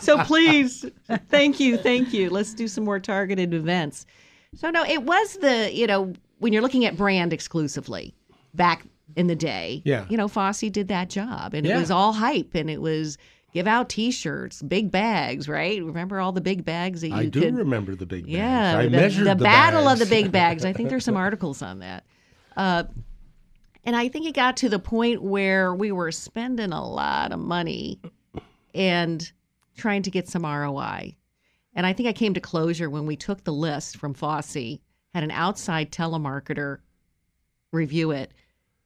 [0.00, 0.84] So please,
[1.28, 2.30] thank you, thank you.
[2.30, 4.06] Let's do some more targeted events.
[4.54, 8.14] So no, it was the you know when you're looking at brand exclusively
[8.54, 8.84] back
[9.16, 9.82] in the day.
[9.84, 10.06] Yeah.
[10.08, 11.76] You know, FOSE did that job, and Yeah.
[11.76, 13.18] it was all hype, and it was
[13.52, 15.82] give out T-shirts, big bags, right?
[15.82, 17.54] Remember all the big bags that you I do could.
[17.54, 18.32] remember the big bags.
[18.34, 20.64] Yeah, I the, measured the, the, battle of the big bags.
[20.64, 22.04] I think there's some articles on that.
[22.56, 22.84] Uh,
[23.84, 27.38] and I think it got to the point where we were spending a lot of
[27.40, 28.00] money
[28.74, 29.30] and
[29.76, 31.16] trying to get some ROI.
[31.74, 34.78] And I think I came to closure when we took the list from FOSE,
[35.14, 36.78] had an outside telemarketer
[37.72, 38.32] review it.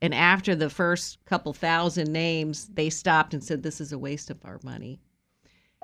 [0.02, 4.30] And after the first couple thousand names, they stopped and said, This is a waste
[4.30, 5.00] of our money.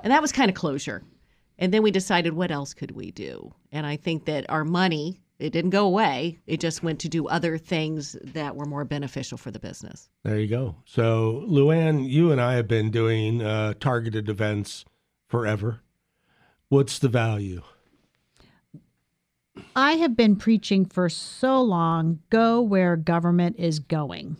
[0.02, 1.04] And that was kind of closure.
[1.58, 3.52] And then we decided, what else could we do?
[3.72, 6.38] And I think that our money, it didn't go away.
[6.46, 10.08] It just went to do other things that were more beneficial for the business.
[10.24, 10.76] There you go.
[10.84, 14.84] So, Luann, you and I have been doing uh, targeted events
[15.28, 15.80] forever.
[16.68, 17.62] What's the value?
[19.78, 24.36] I have been preaching for so long go where government is going.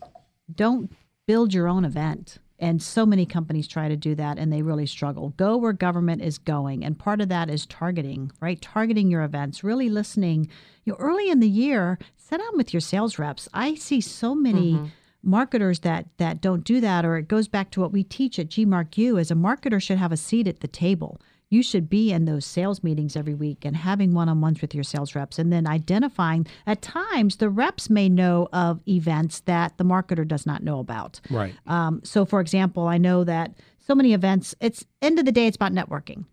[0.53, 0.93] Don't
[1.29, 2.39] build your own event.
[2.59, 5.35] And so many companies try to do that and they really struggle.
[5.37, 6.85] Go where government is going.
[6.85, 8.61] And part of that is targeting, right?
[8.61, 10.49] Targeting your events, really listening.
[10.85, 13.49] You know, early in the year, sit down with your sales reps.
[13.55, 14.87] I see so many mm-hmm.
[15.23, 18.49] marketers that that don't do that or it goes back to what we teach at
[18.49, 21.21] GMarkU as a marketer should have a seat at the table
[21.51, 25.15] you should be in those sales meetings every week and having one-on-ones with your sales
[25.15, 30.27] reps and then identifying at times the reps may know of events that the marketer
[30.27, 31.55] does not know about Right.
[31.67, 33.55] um, so for example i know that
[33.87, 36.25] so many events it's end of the day it's about networking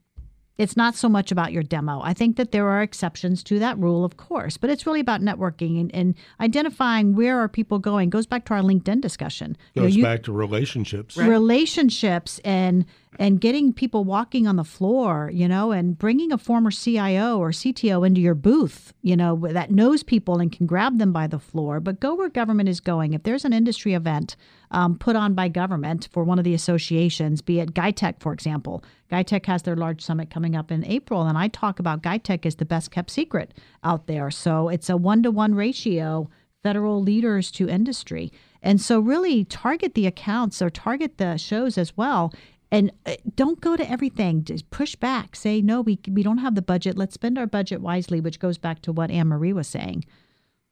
[0.57, 2.01] it's not so much about your demo.
[2.01, 5.21] I think that there are exceptions to that rule, of course, but it's really about
[5.21, 8.09] networking and, and identifying where are people going.
[8.09, 9.57] Goes back to our LinkedIn discussion.
[9.73, 11.17] You know, Goes you- back to relationships.
[11.17, 12.85] relationships and
[13.17, 17.51] and getting people walking on the floor, you know, and bringing a former CIO or
[17.51, 21.39] CTO into your booth, you know, that knows people and can grab them by the
[21.39, 21.79] floor.
[21.79, 23.13] But go where government is going.
[23.13, 24.35] If there's an industry event
[24.71, 28.83] um, put on by government for one of the associations, be it GITEC, for example,
[29.15, 32.55] GITEC has their large summit coming up in April, and I talk about GITEC as
[32.55, 34.29] the best kept secret out there.
[34.29, 36.29] So it's a one to one ratio
[36.63, 38.31] federal leaders to industry.
[38.61, 42.33] And so, really target the accounts or target the shows as well.
[42.71, 44.43] And uh, don't go to everything.
[44.43, 45.35] Just push back.
[45.35, 46.97] Say, no, we, we don't have the budget.
[46.97, 50.03] Let's spend our budget wisely, which goes back to what Anne Marie was saying.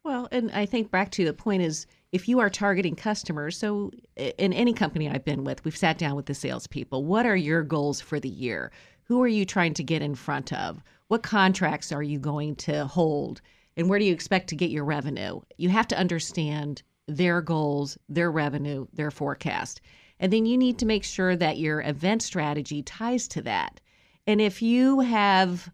[0.03, 3.91] Well, and I think back to the point is if you are targeting customers, so
[4.15, 7.04] in any company I've been with, we've sat down with the salespeople.
[7.04, 8.71] What are your goals for the year?
[9.06, 10.84] Who are you trying to get in front of?
[11.08, 13.41] What contracts are you going to hold?
[13.76, 15.41] And where do you expect to get your revenue?
[15.58, 19.82] You have to understand their goals, their revenue, their forecast.
[20.19, 23.82] And then you need to make sure that your event strategy ties to that.
[24.28, 25.67] And if you have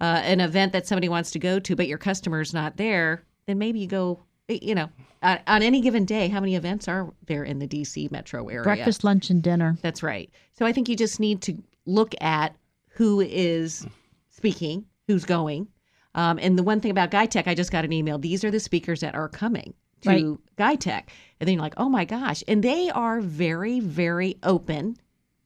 [0.00, 3.58] uh, an event that somebody wants to go to, but your customer's not there, then
[3.58, 4.88] maybe you go, you know,
[5.22, 8.62] on, on any given day, how many events are there in the DC metro area?
[8.62, 9.76] Breakfast, lunch, and dinner.
[9.82, 10.30] That's right.
[10.52, 12.54] So I think you just need to look at
[12.90, 13.86] who is
[14.30, 15.68] speaking, who's going.
[16.14, 18.18] Um, and the one thing about GITEC, I just got an email.
[18.18, 20.78] These are the speakers that are coming to Right.
[20.78, 21.04] GITEC.
[21.40, 22.44] And then you're like, oh my gosh.
[22.46, 24.96] And they are very, very open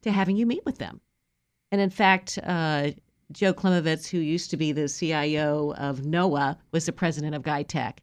[0.03, 1.01] to having you meet with them.
[1.73, 2.91] And in fact, uh,
[3.33, 7.99] Joe Klimavicz, who used to be the CIO of NOAA, was the president of GuyTech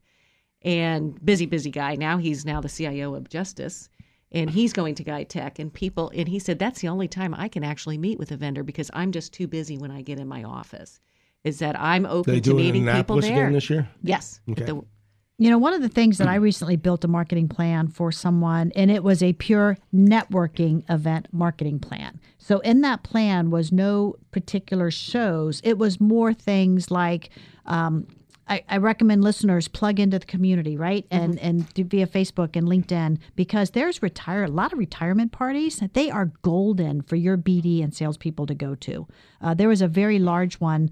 [0.65, 1.95] and busy, busy guy.
[1.95, 3.87] Now he's now the CIO of Justice,
[4.31, 5.59] and he's going to GITEC.
[5.59, 8.37] And people, and he said that's the only time I can actually meet with a
[8.37, 10.99] vendor because I'm just too busy when I get in my office.
[11.45, 13.31] Is that I'm open They to do it in meeting people there?
[13.31, 13.87] again this year?
[14.01, 14.41] Yes.
[14.49, 14.65] Okay.
[14.65, 14.81] The-
[15.37, 18.71] You know, one of the things that I recently built a marketing plan for someone,
[18.75, 22.19] and it was a pure networking event marketing plan.
[22.37, 25.61] So in that plan was no particular shows.
[25.63, 27.29] It was more things like
[27.65, 28.07] um,
[28.47, 32.67] I, I recommend listeners plug into the community, right, and and do via Facebook and
[32.67, 35.81] LinkedIn because there's retire a lot of retirement parties.
[35.93, 39.07] They are golden for your BD and salespeople to go to.
[39.41, 40.91] Uh, there was a very large one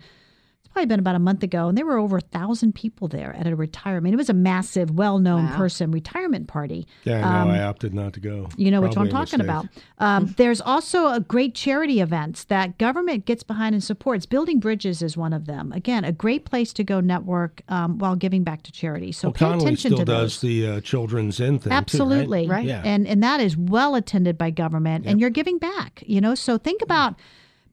[0.74, 3.48] probably been about a month ago, and there were over a thousand people there at
[3.48, 4.14] a retirement.
[4.14, 5.58] It was a massive, well-known Wow.
[5.58, 6.86] person retirement party.
[7.06, 8.46] Yeah, no, I opted not to go.
[8.46, 9.68] Um, You know which Probably one I'm talking about.
[10.00, 14.26] Um, there's also a great charity events that government gets behind and supports.
[14.26, 15.72] Building Bridges is one of them.
[15.72, 19.12] Again, a great place to go network um, while giving back to charity.
[19.12, 20.42] So Well, pay Connolly attention still to does those.
[20.42, 21.64] the uh, children's in thing.
[21.64, 21.78] too, right?
[21.78, 22.48] Absolutely.
[22.48, 22.66] Right.
[22.66, 22.82] Yeah.
[22.84, 26.34] And and that is well attended by government and you're giving back, you know?
[26.36, 27.16] So think about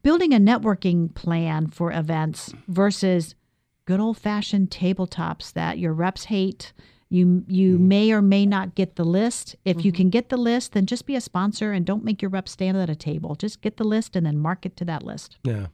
[0.03, 3.35] building a networking plan for events versus
[3.85, 6.73] good old-fashioned tabletops that your reps hate.
[7.09, 7.87] You you Mm-hmm.
[7.87, 9.55] may or may not get the list.
[9.65, 12.29] If you can get the list, then just be a sponsor and don't make your
[12.31, 13.35] reps stand at a table.
[13.35, 15.37] Just get the list and then market to that list.
[15.43, 15.67] Yeah.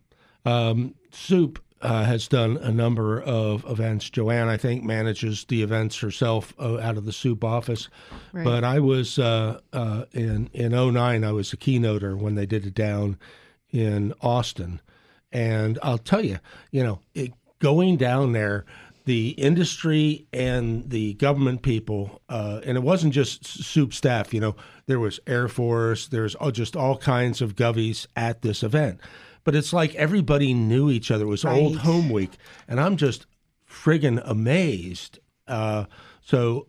[0.46, 4.10] Um, SEWP uh, has done a number of events.
[4.10, 7.88] Joanne, I think, manages the events herself uh, out of the SEWP office.
[8.34, 11.24] But I was uh, uh, in in '09.
[11.24, 13.20] I was a keynoter when they did it down
[13.72, 14.82] in Austin,
[15.32, 16.40] and I'll tell you,
[16.72, 18.66] you know, it, going down there.
[19.06, 24.34] The industry and the government people, uh, and it wasn't just SEWP staff.
[24.34, 24.56] You know,
[24.88, 26.10] there was Air Force.
[26.10, 29.00] There's just all kinds of govies at this event
[29.48, 31.24] but it's like everybody knew each other.
[31.24, 32.32] It was old home week,
[32.68, 33.28] and I'm just
[33.66, 35.20] friggin' amazed.
[35.48, 35.86] Uh,
[36.22, 36.68] so,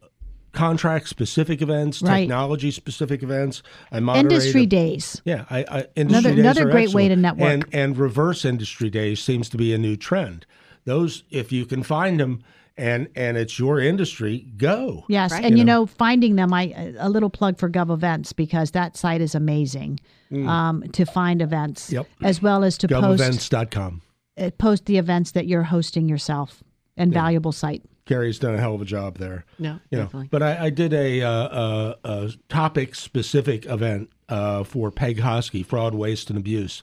[0.58, 2.20] contract specific events, Right.
[2.20, 3.62] technology specific events.
[3.92, 5.22] I moderated Industry days.
[5.24, 7.48] Yeah, I, I industry Another- days another are great way to network.
[7.52, 10.46] And and reverse industry days seems to be a new trend.
[10.84, 12.42] Those, if you can find them,
[12.76, 15.04] and and it's your industry, go.
[15.08, 15.44] Yes, Right.
[15.44, 19.34] and you know, finding them, I a little plug for GovEvents because that site is
[19.34, 20.00] amazing
[20.46, 21.92] um, to find events, Mm.
[21.92, 22.06] Yep.
[22.22, 24.02] as well as to post GovEvents.com.
[24.38, 26.62] uh, post the events that you're hosting yourself.
[27.00, 27.82] And valuable site.
[28.08, 29.44] Gary's done a hell of a job there.
[29.58, 30.04] No, you know.
[30.04, 30.28] definitely.
[30.30, 35.64] But I, I did a, uh, a, a topic specific event uh, for Peg Hosky,
[35.64, 36.82] fraud, waste, and abuse.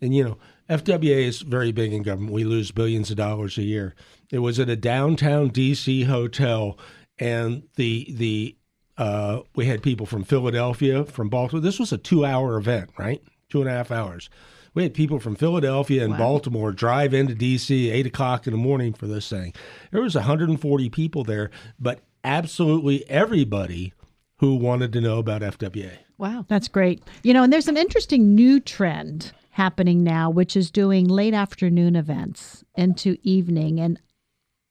[0.00, 0.38] And you know,
[0.70, 2.32] FWA is very big in government.
[2.32, 3.96] We lose billions of dollars a year.
[4.30, 6.78] It was at a downtown DC hotel,
[7.18, 8.56] and the the
[8.96, 11.60] uh, we had people from Philadelphia, from Baltimore.
[11.60, 13.20] This was a two hour event, right?
[13.48, 14.30] Two and a half hours.
[14.74, 18.92] We had people from Philadelphia and Baltimore drive into DC eight o'clock in the morning
[18.92, 19.52] for this thing.
[19.90, 23.92] There was 140 people there, but absolutely everybody
[24.38, 25.98] who wanted to know about FWA.
[26.18, 26.44] Wow.
[26.48, 27.02] That's great.
[27.22, 31.96] You know, and there's an interesting new trend happening now, which is doing late afternoon
[31.96, 33.80] events into evening.
[33.80, 34.00] And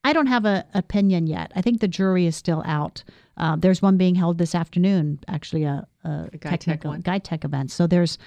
[0.03, 1.51] I don't have an opinion yet.
[1.55, 3.03] I think the jury is still out.
[3.37, 7.03] Uh, there's one being held this afternoon, actually a, a, GITEC technical one.
[7.03, 7.71] GITEC event.
[7.71, 8.17] So there's,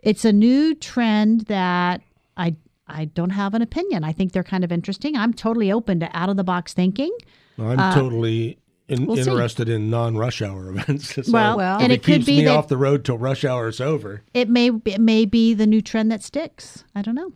[0.00, 2.00] it's a new trend that
[2.36, 2.54] I
[2.88, 4.04] I don't have an opinion.
[4.04, 5.16] I think they're kind of interesting.
[5.16, 7.10] I'm totally open to out of the box thinking.
[7.58, 9.22] I'm totally in, Uh, we'll see.
[9.30, 11.14] interested in non-rush hour events.
[11.14, 13.18] So Well, Well- and it, it could keeps be me that off the road till
[13.18, 14.22] rush hour is over.
[14.34, 16.84] it may it may be the new trend that sticks.
[16.94, 17.32] I don't know.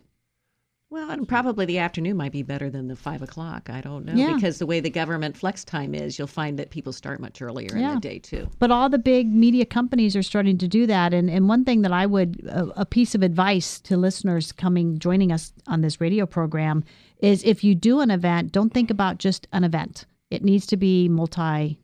[0.91, 3.69] Well, and probably the afternoon might be better than the five o'clock.
[3.69, 4.35] I don't know Yeah.
[4.35, 7.73] because the way the government flex time is, you'll find that people start much earlier
[7.73, 8.49] in the day too.
[8.59, 11.13] But all the big media companies are starting to do that.
[11.13, 14.99] And, and one thing that I would, a, a piece of advice to listeners coming,
[14.99, 16.83] joining us on this radio program
[17.19, 20.05] is if you do an event, don't think about just an event.
[20.29, 21.79] It needs to be multi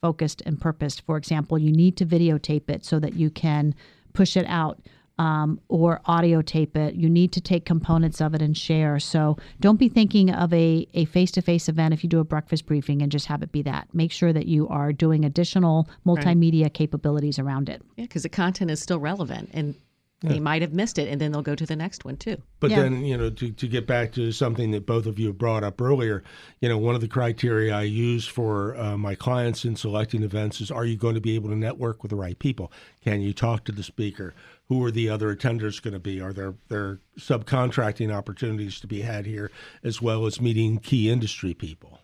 [0.00, 1.00] focused and purposed.
[1.00, 3.74] For example, you need to videotape it so that you can
[4.12, 4.78] push it out.
[5.16, 6.96] Um, or audio tape it.
[6.96, 8.98] You need to take components of it and share.
[8.98, 12.24] So don't be thinking of a a face to face event if you do a
[12.24, 13.86] breakfast briefing and just have it be that.
[13.92, 17.80] Make sure that you are doing additional multimedia capabilities around it.
[17.96, 19.76] Yeah, because the content is still relevant, and
[20.20, 22.40] they might have missed it, and then they'll go to the next one too.
[22.58, 22.80] But Yeah.
[22.82, 25.82] then, you know, to, to get back to something that both of you brought up
[25.82, 26.24] earlier,
[26.60, 30.62] you know, one of the criteria I use for uh, my clients in selecting events
[30.62, 32.72] is are you going to be able to network with the right people?
[33.02, 34.32] Can you talk to the speaker?
[34.68, 36.20] Who are the other attenders going to be?
[36.20, 39.50] Are there, there subcontracting opportunities to be had here
[39.82, 42.00] as well as meeting key industry people?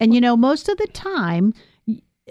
[0.00, 1.52] And you know, most of the time,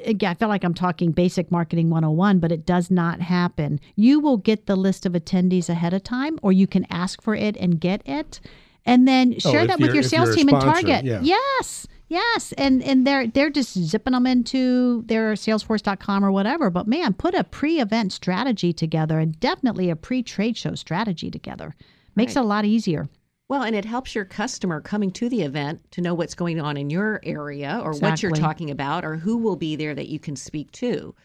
[0.06, 3.80] again, I feel like I'm talking basic marketing 101, but it does not happen.
[3.96, 7.36] You will get the list of attendees ahead of time, or you can ask for
[7.36, 8.42] it and get it.
[8.86, 11.06] And then oh, share Oh, that with your sales team and target.
[11.06, 11.22] yeah.
[11.22, 11.88] Yes.
[12.10, 12.54] Yes.
[12.58, 16.70] And and they're they're just zipping them into their salesforce.com or whatever.
[16.70, 21.76] But man, put a pre-event strategy together and definitely a pre-trade show strategy together.
[22.16, 23.07] Makes it a lot easier.
[23.47, 26.78] Well, and it helps your customer coming to the event to know what's going on
[26.78, 30.20] in your area or what you're talking about or who will be there that you
[30.20, 31.16] can speak to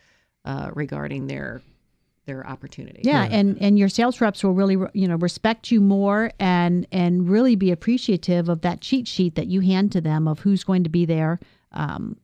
[0.44, 1.60] uh, regarding their
[2.26, 3.00] their opportunity.
[3.04, 7.28] Yeah, and and your sales reps will really you know respect you more and and
[7.28, 10.84] really be appreciative of that cheat sheet that you hand to them of who's going
[10.84, 11.38] to be there,
[11.72, 12.16] um,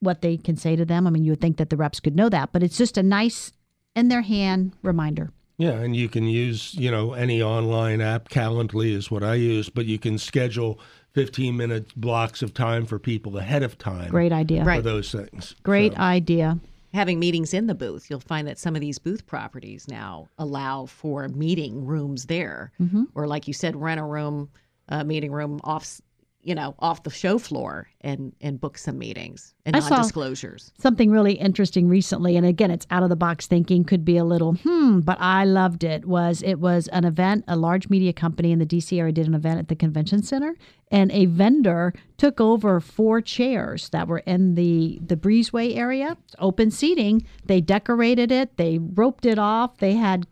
[0.00, 1.06] what they can say to them.
[1.06, 3.02] I mean, you would think that the reps could know that, but it's just a
[3.02, 3.52] nice
[3.96, 5.30] in their hand reminder.
[5.58, 8.30] Yeah, and you can use, you know, any online app.
[8.30, 10.80] Calendly is what I use, but you can schedule
[11.12, 14.08] 15 minute blocks of time for people ahead of time.
[14.10, 14.62] Great idea.
[14.62, 14.82] For Right.
[14.82, 15.54] those things.
[15.62, 16.58] Great So, idea.
[16.92, 20.86] Having meetings in the booth, you'll find that some of these booth properties now allow
[20.86, 23.04] for meeting rooms there, Mm-hmm.
[23.14, 24.48] or like you said, rent a room,
[24.88, 26.00] uh, meeting room off,
[26.42, 30.72] you know, off the show floor and and book some meetings and I non-disclosures.
[30.78, 34.24] Something really interesting recently, and again, it's out of the box thinking, could be a
[34.24, 36.06] little hmm, but I loved it.
[36.06, 39.34] Was it was an event, a large media company in the DC area did an
[39.34, 40.56] event at the convention center,
[40.90, 46.70] and a vendor took over four chairs that were in the the breezeway area, open
[46.70, 47.26] seating.
[47.44, 50.26] They decorated it, they roped it off, they had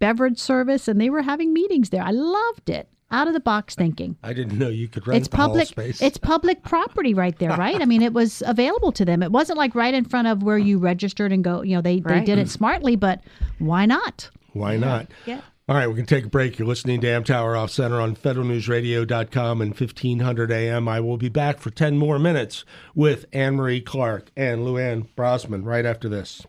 [0.00, 2.02] beverage service, and they were having meetings there.
[2.02, 2.88] I loved it.
[3.12, 4.16] Out of the box thinking.
[4.22, 5.68] I didn't know you could rent It's the hall public.
[5.68, 6.00] space.
[6.00, 7.80] It's public property right there, right?
[7.80, 9.22] I mean, it was available to them.
[9.22, 11.62] It wasn't like right in front of where you registered and go.
[11.62, 13.20] You know, they they did it smartly, but
[13.58, 14.30] why not?
[14.54, 15.08] Why not?
[15.26, 15.42] Yeah.
[15.68, 16.58] All right, we can take a break.
[16.58, 20.88] You're listening to Amtower Off Center on federalnewsradio.com and 1500 AM.
[20.88, 22.64] I will be back for 10 more minutes
[22.96, 26.44] with Anne Marie Clark and Luann Brosman right after this.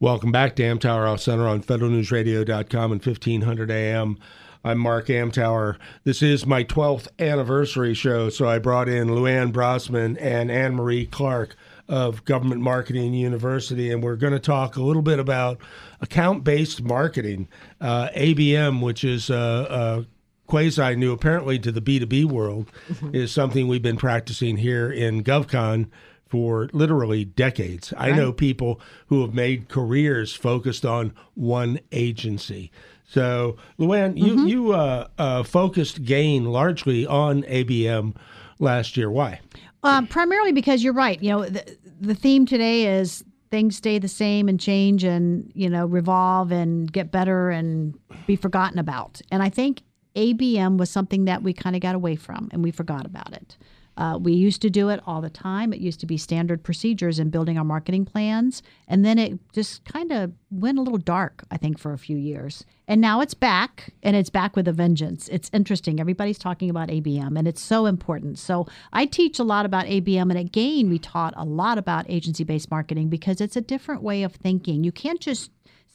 [0.00, 4.18] Welcome back to Amtower Off Center on federalnewsradio.com and 1500 AM.
[4.62, 5.78] I'm Mark Amtower.
[6.04, 11.06] This is my 12th anniversary show, so I brought in Luann Brosman and Anne Marie
[11.06, 11.56] Clark
[11.88, 15.58] of Government Marketing University, and we're going to talk a little bit about
[16.02, 17.48] account based marketing,
[17.80, 19.34] uh, ABM, which is uh,
[19.70, 20.02] uh,
[20.46, 22.70] quasi new apparently to the B2B world,
[23.14, 25.88] is something we've been practicing here in GovCon
[26.28, 27.94] for literally decades.
[27.96, 32.70] I know people who have made careers focused on one agency.
[33.10, 38.14] So, Luann, you you uh, uh, focused Gain largely on ABM
[38.60, 39.10] last year.
[39.10, 39.40] Why?
[39.82, 41.20] Um, primarily because you're right.
[41.20, 45.68] You know, the, the theme today is things stay the same and change and you
[45.68, 47.98] know revolve and get better and
[48.28, 49.20] be forgotten about.
[49.32, 49.82] And I think
[50.14, 53.56] ABM was something that we kind of got away from and we forgot about it.
[53.96, 55.72] Uh, we used to do it all the time.
[55.72, 58.62] It used to be standard procedures in building our marketing plans.
[58.88, 62.16] And then it just kind of went a little dark, I think, for a few
[62.16, 62.64] years.
[62.88, 65.28] And now it's back, and it's back with a vengeance.
[65.28, 66.00] It's interesting.
[66.00, 68.38] Everybody's talking about ABM, and it's so important.
[68.38, 72.42] So I teach a lot about ABM, and again, we taught a lot about agency
[72.42, 74.82] based marketing because it's a different way of thinking.
[74.82, 75.50] You can't just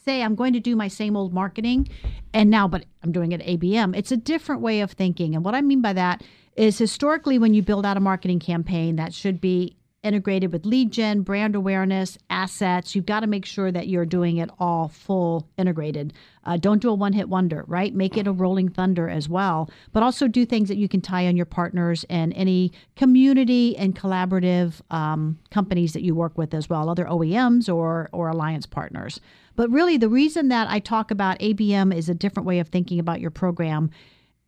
[0.06, 1.88] say I'm going to do my same old marketing
[2.32, 3.96] and now but I'm doing it ABM.
[3.96, 5.34] It's a different way of thinking.
[5.34, 6.22] And what I mean by that
[6.56, 9.76] is historically when you build out a marketing campaign that should be
[10.06, 14.36] integrated with lead gen, brand awareness, assets, you've got to make sure that you're doing
[14.36, 16.12] it all full integrated.
[16.44, 17.92] Uh, don't do a one hit wonder, right?
[17.92, 21.26] Make it a rolling thunder as well, but also do things that you can tie
[21.26, 26.70] on your partners and any community and collaborative um, companies that you work with as
[26.70, 29.20] well, other OEMs or, or alliance partners.
[29.56, 33.00] But really, the reason that I talk about ABM is a different way of thinking
[33.00, 33.90] about your program.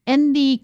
[0.07, 0.63] In the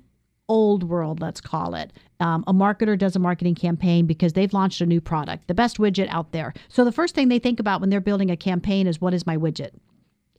[0.49, 4.81] old world, let's call it, um, a marketer does a marketing campaign because they've launched
[4.81, 6.55] a new product, the best widget out there.
[6.69, 9.27] So the first thing they think about when they're building a campaign is what is
[9.27, 9.71] my widget?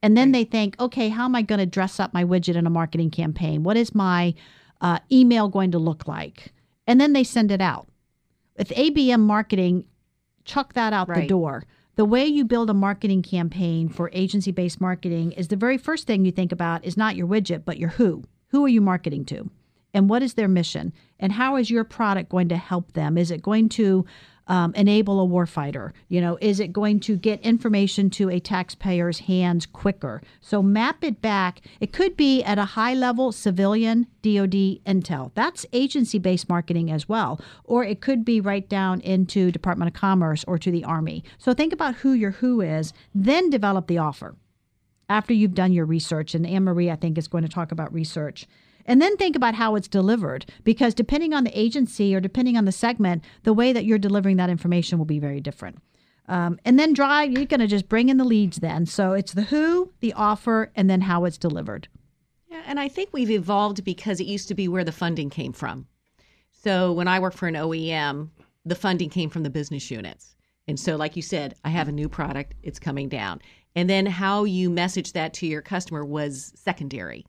[0.02, 2.68] And then they think, okay, how am I going to dress up my widget in
[2.68, 3.64] a marketing campaign?
[3.64, 4.36] What is my
[4.80, 6.54] uh, email going to look like?
[6.86, 7.88] And then they send it out.
[8.58, 9.86] With ABM marketing,
[10.44, 11.64] chuck that out the door.
[11.96, 16.06] The way you build a marketing campaign for agency based marketing is the very first
[16.06, 18.24] thing you think about is not your widget, but your who.
[18.50, 19.50] Who are you marketing to?
[19.96, 20.92] And what is their mission?
[21.22, 23.18] And how is your product going to help them?
[23.18, 24.06] Is it going to
[24.48, 25.94] um, enable a warfighter?
[26.10, 30.22] You know, is it going to get information to a taxpayer's hands quicker?
[30.42, 31.62] So map it back.
[31.80, 35.32] It could be at a high level civilian DoD intel.
[35.34, 37.40] That's agency based marketing as well.
[37.64, 41.24] Or it could be right down into Department of Commerce or to the Army.
[41.38, 44.36] So think about who your who is, then develop the offer
[45.08, 46.36] after you've done your research.
[46.36, 48.46] And Anne Marie, I think, is going to talk about research.
[48.86, 52.66] And then think about how it's delivered, because depending on the agency or depending on
[52.66, 55.80] the segment, the way that you're delivering that information will be very different.
[56.28, 58.86] Um, and then drive, you're going to just bring in the leads then.
[58.86, 61.88] So it's the who, the offer, and then how it's delivered.
[62.48, 65.54] Yeah, and I think we've evolved because it used to be where the funding came
[65.54, 65.88] from.
[66.52, 68.30] So when I worked for an OEM,
[68.66, 70.36] the funding came from the business units.
[70.68, 73.40] And so, like you said, I have a new product, it's coming down.
[73.76, 77.26] And then how you message that to your customer was secondary.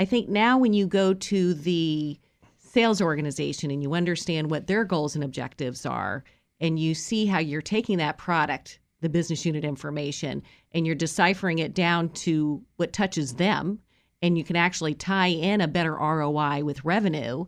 [0.00, 2.18] I think now when you go to the
[2.58, 6.22] sales organization and you understand what their goals and objectives are,
[6.60, 10.42] and you see how you're taking that product, the business unit information,
[10.72, 13.78] and you're deciphering it down to what touches them,
[14.22, 17.44] and you can actually tie in a better ROI with revenue,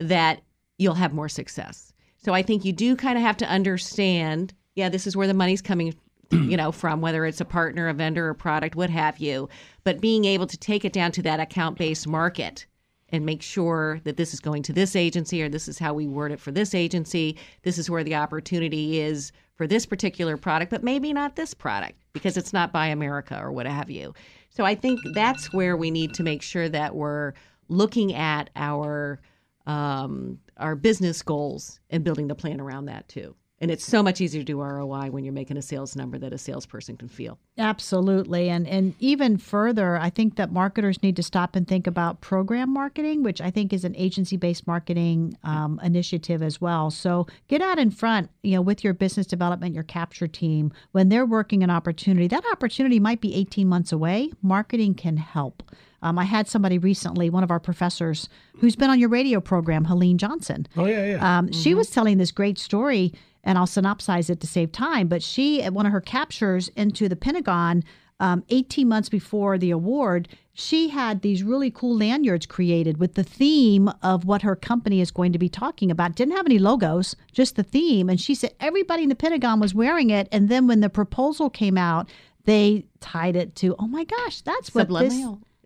[0.00, 0.42] that
[0.78, 1.92] you'll have more success.
[2.18, 5.34] So I think you do kind of have to understand, yeah, this is where the
[5.34, 5.94] money's coming
[6.30, 9.48] you know, from whether it's a partner, a vendor, a product, what have you.
[9.84, 12.66] But being able to take it down to that account based market
[13.10, 16.06] and make sure that this is going to this agency or this is how we
[16.06, 17.36] word it for this agency.
[17.62, 21.98] This is where the opportunity is for this particular product, but maybe not this product
[22.12, 24.12] because it's not Buy America or what have you.
[24.50, 27.34] So I think that's where we need to make sure that we're
[27.68, 29.20] looking at our
[29.66, 33.34] um, our business goals and building the plan around that too.
[33.58, 36.32] And it's so much easier to do ROI when you're making a sales number that
[36.32, 37.38] a salesperson can feel.
[37.56, 38.50] Absolutely.
[38.50, 42.70] And and even further, I think that marketers need to stop and think about program
[42.70, 46.90] marketing, which I think is an agency-based marketing um, initiative as well.
[46.90, 51.08] So get out in front, you know, with your business development, your capture team, when
[51.08, 52.28] they're working an opportunity.
[52.28, 54.32] That opportunity might be 18 months away.
[54.42, 55.62] Marketing can help.
[56.06, 58.28] Um, I had somebody recently, one of our professors,
[58.58, 60.66] who's been on your radio program, Helene Johnson.
[60.76, 61.38] Oh yeah, yeah.
[61.38, 65.08] Um, She was telling this great story, and I'll synopsize it to save time.
[65.08, 67.82] But she, at one of her captures into the Pentagon,
[68.20, 73.24] um, 18 months before the award, she had these really cool lanyards created with the
[73.24, 76.14] theme of what her company is going to be talking about.
[76.14, 78.08] Didn't have any logos, just the theme.
[78.08, 80.28] And she said everybody in the Pentagon was wearing it.
[80.30, 82.08] And then when the proposal came out,
[82.44, 85.14] they tied it to, oh my gosh, that's what this,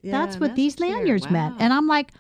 [0.02, 0.26] Subliminal.
[0.26, 0.98] that's Yeah, what these message there.
[0.98, 1.56] lanyards meant.
[1.60, 2.12] And I'm like,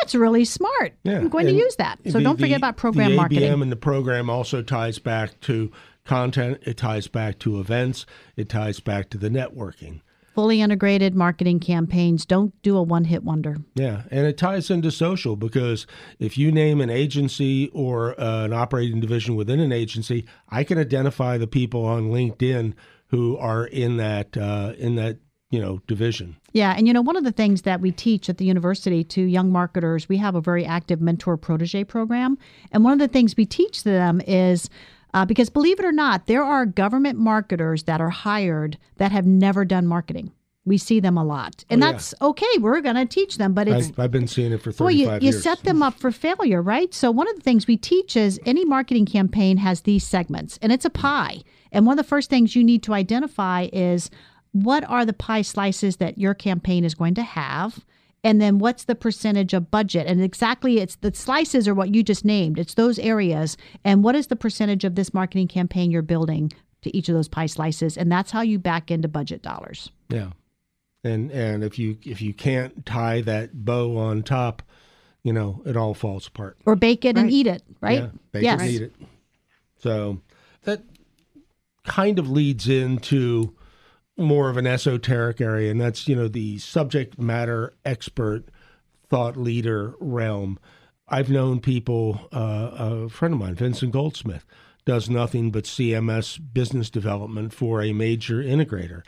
[0.00, 0.94] that's really smart.
[1.04, 1.98] Yeah, I'm going to use that.
[2.06, 3.42] So the- don't forget the- about program the marketing.
[3.52, 5.70] ABM and the program also ties back to
[6.04, 6.58] content.
[6.66, 8.04] It ties back to events.
[8.36, 10.00] It ties back to the networking.
[10.34, 12.26] Fully integrated marketing campaigns.
[12.26, 13.56] Don't do a one hit wonder.
[13.74, 15.86] Yeah, and it ties into social because
[16.18, 20.76] if you name an agency or uh, an operating division within an agency, I can
[20.78, 22.74] identify the people on LinkedIn
[23.06, 25.16] who are in that uh, in that
[25.50, 26.36] you know division.
[26.56, 29.20] Yeah, and you know, one of the things that we teach at the university to
[29.20, 32.38] young marketers, we have a very active mentor protege program.
[32.72, 34.70] And one of the things we teach them is
[35.12, 39.26] uh, because believe it or not, there are government marketers that are hired that have
[39.26, 40.32] never done marketing.
[40.64, 41.64] We see them a lot.
[41.68, 41.92] And Oh, yeah.
[41.92, 42.54] that's okay.
[42.58, 45.22] We're going to teach them, but it's I, I've been seeing it for Well, thirty-five
[45.22, 45.42] you, you years.
[45.42, 46.92] set them up for failure, right?
[46.94, 50.72] So one of the things we teach is any marketing campaign has these segments, and
[50.72, 51.42] it's a pie.
[51.70, 54.10] And one of the first things you need to identify is
[54.62, 57.84] what are the pie slices that your campaign is going to have,
[58.24, 60.06] and then what's the percentage of budget?
[60.06, 62.58] And exactly, it's the slices are what you just named.
[62.58, 66.52] It's those areas, and what is the percentage of this marketing campaign you're building
[66.82, 69.90] to each of those pie slices, and that's how you back into budget dollars.
[70.08, 70.30] Yeah,
[71.04, 74.62] and and if you if you can't tie that bow on top,
[75.22, 76.56] you know it all falls apart.
[76.64, 78.00] Or bake it and eat it, right?
[78.02, 78.60] Yeah, bake yes.
[78.60, 78.92] it, and eat it.
[79.78, 80.20] So
[80.64, 80.82] that
[81.84, 83.54] kind of leads into
[84.16, 88.44] more of an esoteric area, and that's you know the subject matter expert,
[89.08, 90.58] thought leader realm.
[91.08, 92.28] I've known people.
[92.32, 94.44] Uh, a friend of mine, Vincent Goldsmith,
[94.84, 99.02] does nothing but CMS business development for a major integrator.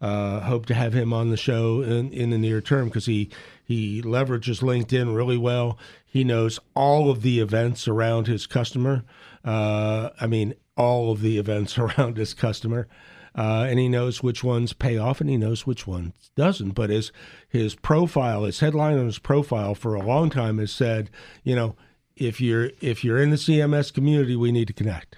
[0.00, 3.30] Uh, hope to have him on the show in, in the near term because he
[3.64, 5.78] he leverages LinkedIn really well.
[6.04, 9.04] He knows all of the events around his customer.
[9.44, 12.88] Uh, I mean, all of the events around his customer.
[13.36, 16.70] Uh, and he knows which ones pay off and he knows which ones doesn't.
[16.70, 17.10] But his
[17.48, 21.10] his profile, his headline on his profile for a long time has said,
[21.42, 21.74] you know,
[22.16, 25.16] if you're if you're in the CMS community, we need to connect.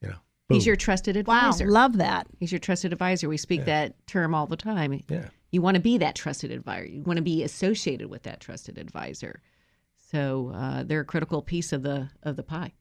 [0.00, 0.16] You know,
[0.48, 1.40] He's your trusted advisor.
[1.40, 1.70] Wow, advisor.
[1.70, 2.26] love that.
[2.38, 3.28] He's your trusted advisor.
[3.28, 5.02] We speak that term all the time.
[5.08, 5.28] yeah.
[5.50, 6.86] You want to be that trusted advisor.
[6.86, 9.42] You want to be associated with that trusted advisor.
[10.10, 12.72] So uh, they're a critical piece of the of the pie.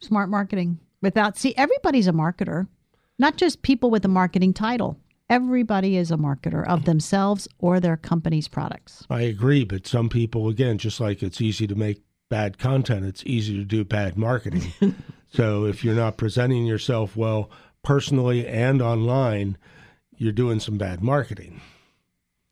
[0.00, 2.68] smart marketing without see everybody's a marketer
[3.18, 4.98] not just people with a marketing title.
[5.30, 9.06] Everybody is a marketer of themselves or their company's products.
[9.08, 13.22] I agree, but some people, again, just like it's easy to make bad content, it's
[13.24, 14.72] easy to do bad marketing.
[15.32, 17.50] so if you're not presenting yourself well
[17.82, 19.56] personally and online,
[20.16, 21.60] you're doing some bad marketing.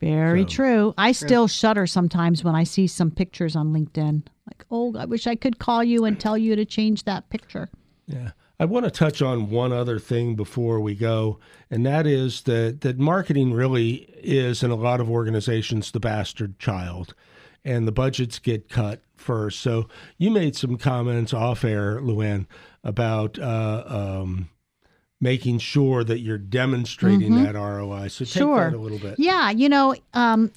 [0.01, 0.95] very So- true.
[0.99, 4.23] I still shudder sometimes when i see some pictures on linkedin.
[4.47, 7.69] Like oh i wish i could call you and tell you to change that picture.
[8.07, 8.33] Yeah.
[8.63, 12.83] I want to touch on one other thing before we go, and that is that,
[12.83, 17.13] that marketing really is, in a lot of organizations, the bastard child,
[17.65, 19.59] and the budgets get cut first.
[19.59, 22.47] So you made some comments off air, Luann,
[22.85, 24.49] about uh, um,
[25.21, 28.07] making sure that you're demonstrating that ROI.
[28.11, 28.71] So take Sure.
[28.71, 29.17] that a little bit.
[29.19, 30.53] Yeah, you know, um,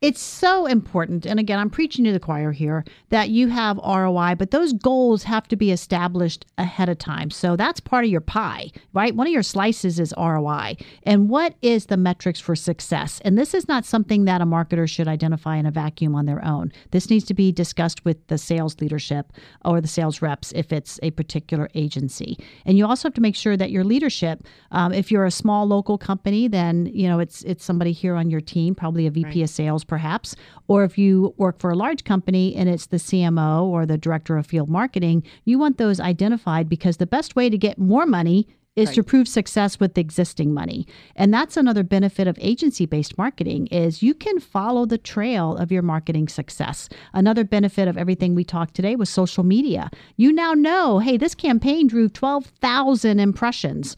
[0.00, 4.34] it's so important and again i'm preaching to the choir here that you have roi
[4.34, 7.30] but those goals have to be established ahead of time.
[7.30, 9.14] So that's part of your pie right?
[9.14, 13.20] One of your slices is roi and what is the metrics for success?
[13.24, 16.44] And this is not something that a marketer should identify in a vacuum on their
[16.44, 16.72] own.
[16.90, 19.32] This needs to be discussed with the sales leadership
[19.64, 22.38] or the sales reps if it's a particular agency.
[22.64, 25.66] And you also have to make sure that your leadership um, if you're a small
[25.66, 29.40] local company then you know it's it's somebody here on your team probably a vp
[29.40, 29.42] right.
[29.42, 30.36] of sales perhaps,
[30.68, 34.38] or if you work for a large company and it's the CMO or the director
[34.38, 38.46] of field marketing, you want those identified because the best way to get more money
[38.76, 38.94] is right.
[38.94, 40.86] to prove success with existing money.
[41.16, 45.82] And that's another benefit of agency-based marketing is you can follow the trail of your
[45.82, 46.88] marketing success.
[47.12, 49.90] Another benefit of everything we talked today was social media.
[50.16, 53.96] You now know, hey, this campaign drew 12,000 impressions.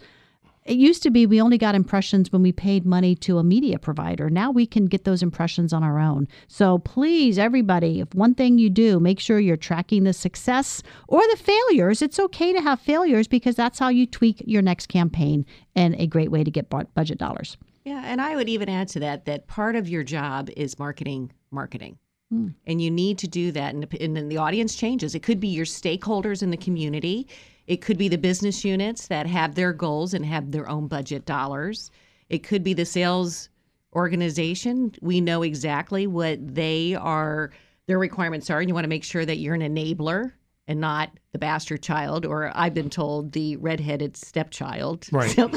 [0.64, 3.78] It used to be we only got impressions when we paid money to a media
[3.78, 4.30] provider.
[4.30, 6.28] Now we can get those impressions on our own.
[6.46, 11.20] So please, everybody, if one thing you do, make sure you're tracking the success or
[11.30, 12.00] the failures.
[12.00, 15.44] It's okay to have failures because that's how you tweak your next campaign
[15.74, 17.56] and a great way to get budget dollars.
[17.84, 21.32] Yeah, and I would even add to that that part of your job is marketing
[21.50, 21.98] marketing.
[22.30, 22.48] Hmm.
[22.66, 23.74] And you need to do that.
[23.74, 25.14] And, and then the audience changes.
[25.14, 27.28] It could be your stakeholders in the community.
[27.66, 31.24] It could be the business units that have their goals and have their own budget
[31.24, 31.90] dollars.
[32.28, 33.48] It could be the sales
[33.94, 34.94] organization.
[35.00, 37.50] We know exactly what they are,
[37.86, 40.32] their requirements are, and you want to make sure that you're an enabler
[40.68, 45.08] and not the bastard child, or I've been told the redheaded stepchild.
[45.10, 45.30] Right.
[45.30, 45.50] So,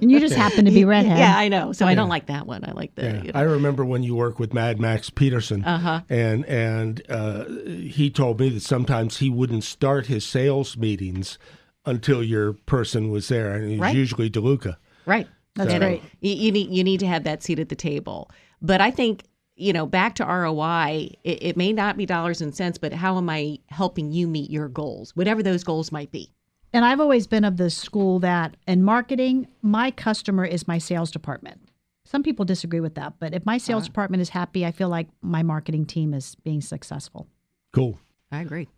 [0.00, 1.18] and you just happen to be redhead.
[1.18, 1.72] Yeah, I know.
[1.72, 1.90] So yeah.
[1.90, 2.64] I don't like that one.
[2.64, 3.02] I like the.
[3.02, 3.22] Yeah.
[3.22, 3.40] You know.
[3.40, 6.02] I remember when you worked with Mad Max Peterson, uh-huh.
[6.08, 11.38] and and uh, he told me that sometimes he wouldn't start his sales meetings
[11.84, 13.94] until your person was there, and it was right.
[13.94, 14.76] usually DeLuca.
[15.06, 15.26] Right.
[15.54, 16.02] That's so, great.
[16.20, 18.30] You, you, need you need to have that seat at the table.
[18.62, 19.24] But I think
[19.56, 23.16] you know back to ROI, it, it may not be dollars and cents, but how
[23.18, 26.32] am I helping you meet your goals, whatever those goals might be.
[26.72, 31.10] And I've always been of the school that in marketing, my customer is my sales
[31.10, 31.60] department.
[32.04, 34.88] Some people disagree with that, but if my sales uh, department is happy, I feel
[34.88, 37.26] like my marketing team is being successful.
[37.72, 37.98] Cool.
[38.30, 38.68] I agree.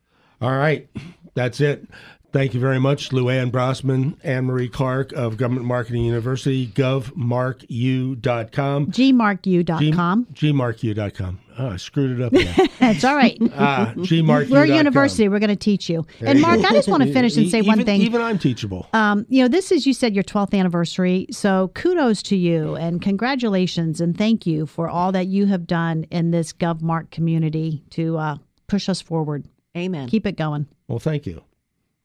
[0.41, 0.89] All right.
[1.35, 1.89] That's it.
[2.35, 8.87] Thank you very much, Luann Brosman, Anne Marie Clark of Government Marketing University, govmarku.com.
[8.89, 10.27] gmarku.com.
[10.33, 11.39] G- gmarku.com.
[11.57, 12.33] Oh, I screwed it up.
[12.81, 13.39] That's all right.
[13.53, 14.51] Ah, gmarku.
[14.51, 15.29] We're a university.
[15.29, 16.05] We're going to teach you.
[16.19, 18.01] There and Mark, I just want to finish and say even, one thing.
[18.01, 18.89] Even I'm teachable.
[18.93, 21.29] Um, you know, this is, you said, your 12th anniversary.
[21.31, 26.03] So kudos to you and congratulations and thank you for all that you have done
[26.11, 29.47] in this GovMark community to uh, push us forward.
[29.77, 30.09] Amen.
[30.09, 30.67] Keep it going.
[30.89, 31.41] Well, thank you.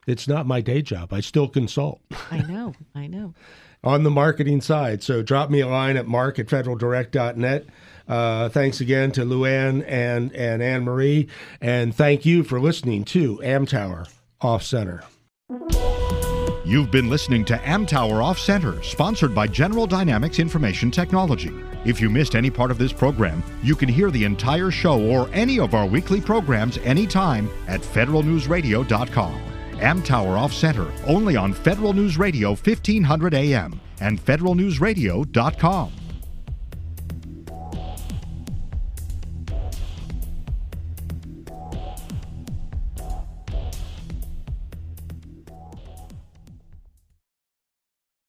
[0.10, 1.14] It's not my day job.
[1.14, 2.01] I still consult.
[2.32, 2.74] I know.
[2.95, 3.34] I know.
[3.84, 5.01] On the marketing side.
[5.03, 7.66] So drop me a line at mark at federaldirect.net.
[8.10, 11.30] Uh, thanks again to Luann and, and Anne Marie.
[11.62, 14.10] And thank you for listening to Amtower
[14.41, 15.03] Off Center.
[16.66, 21.51] You've been listening to Amtower Off Center, sponsored by General Dynamics Information Technology.
[21.86, 25.30] If you missed any part of this program, you can hear the entire show or
[25.32, 29.59] any of our weekly programs anytime at federalnewsradio.com.
[29.80, 35.99] Amtower Off Center, only on Federal News Radio 1500 AM and federalnewsradio.com.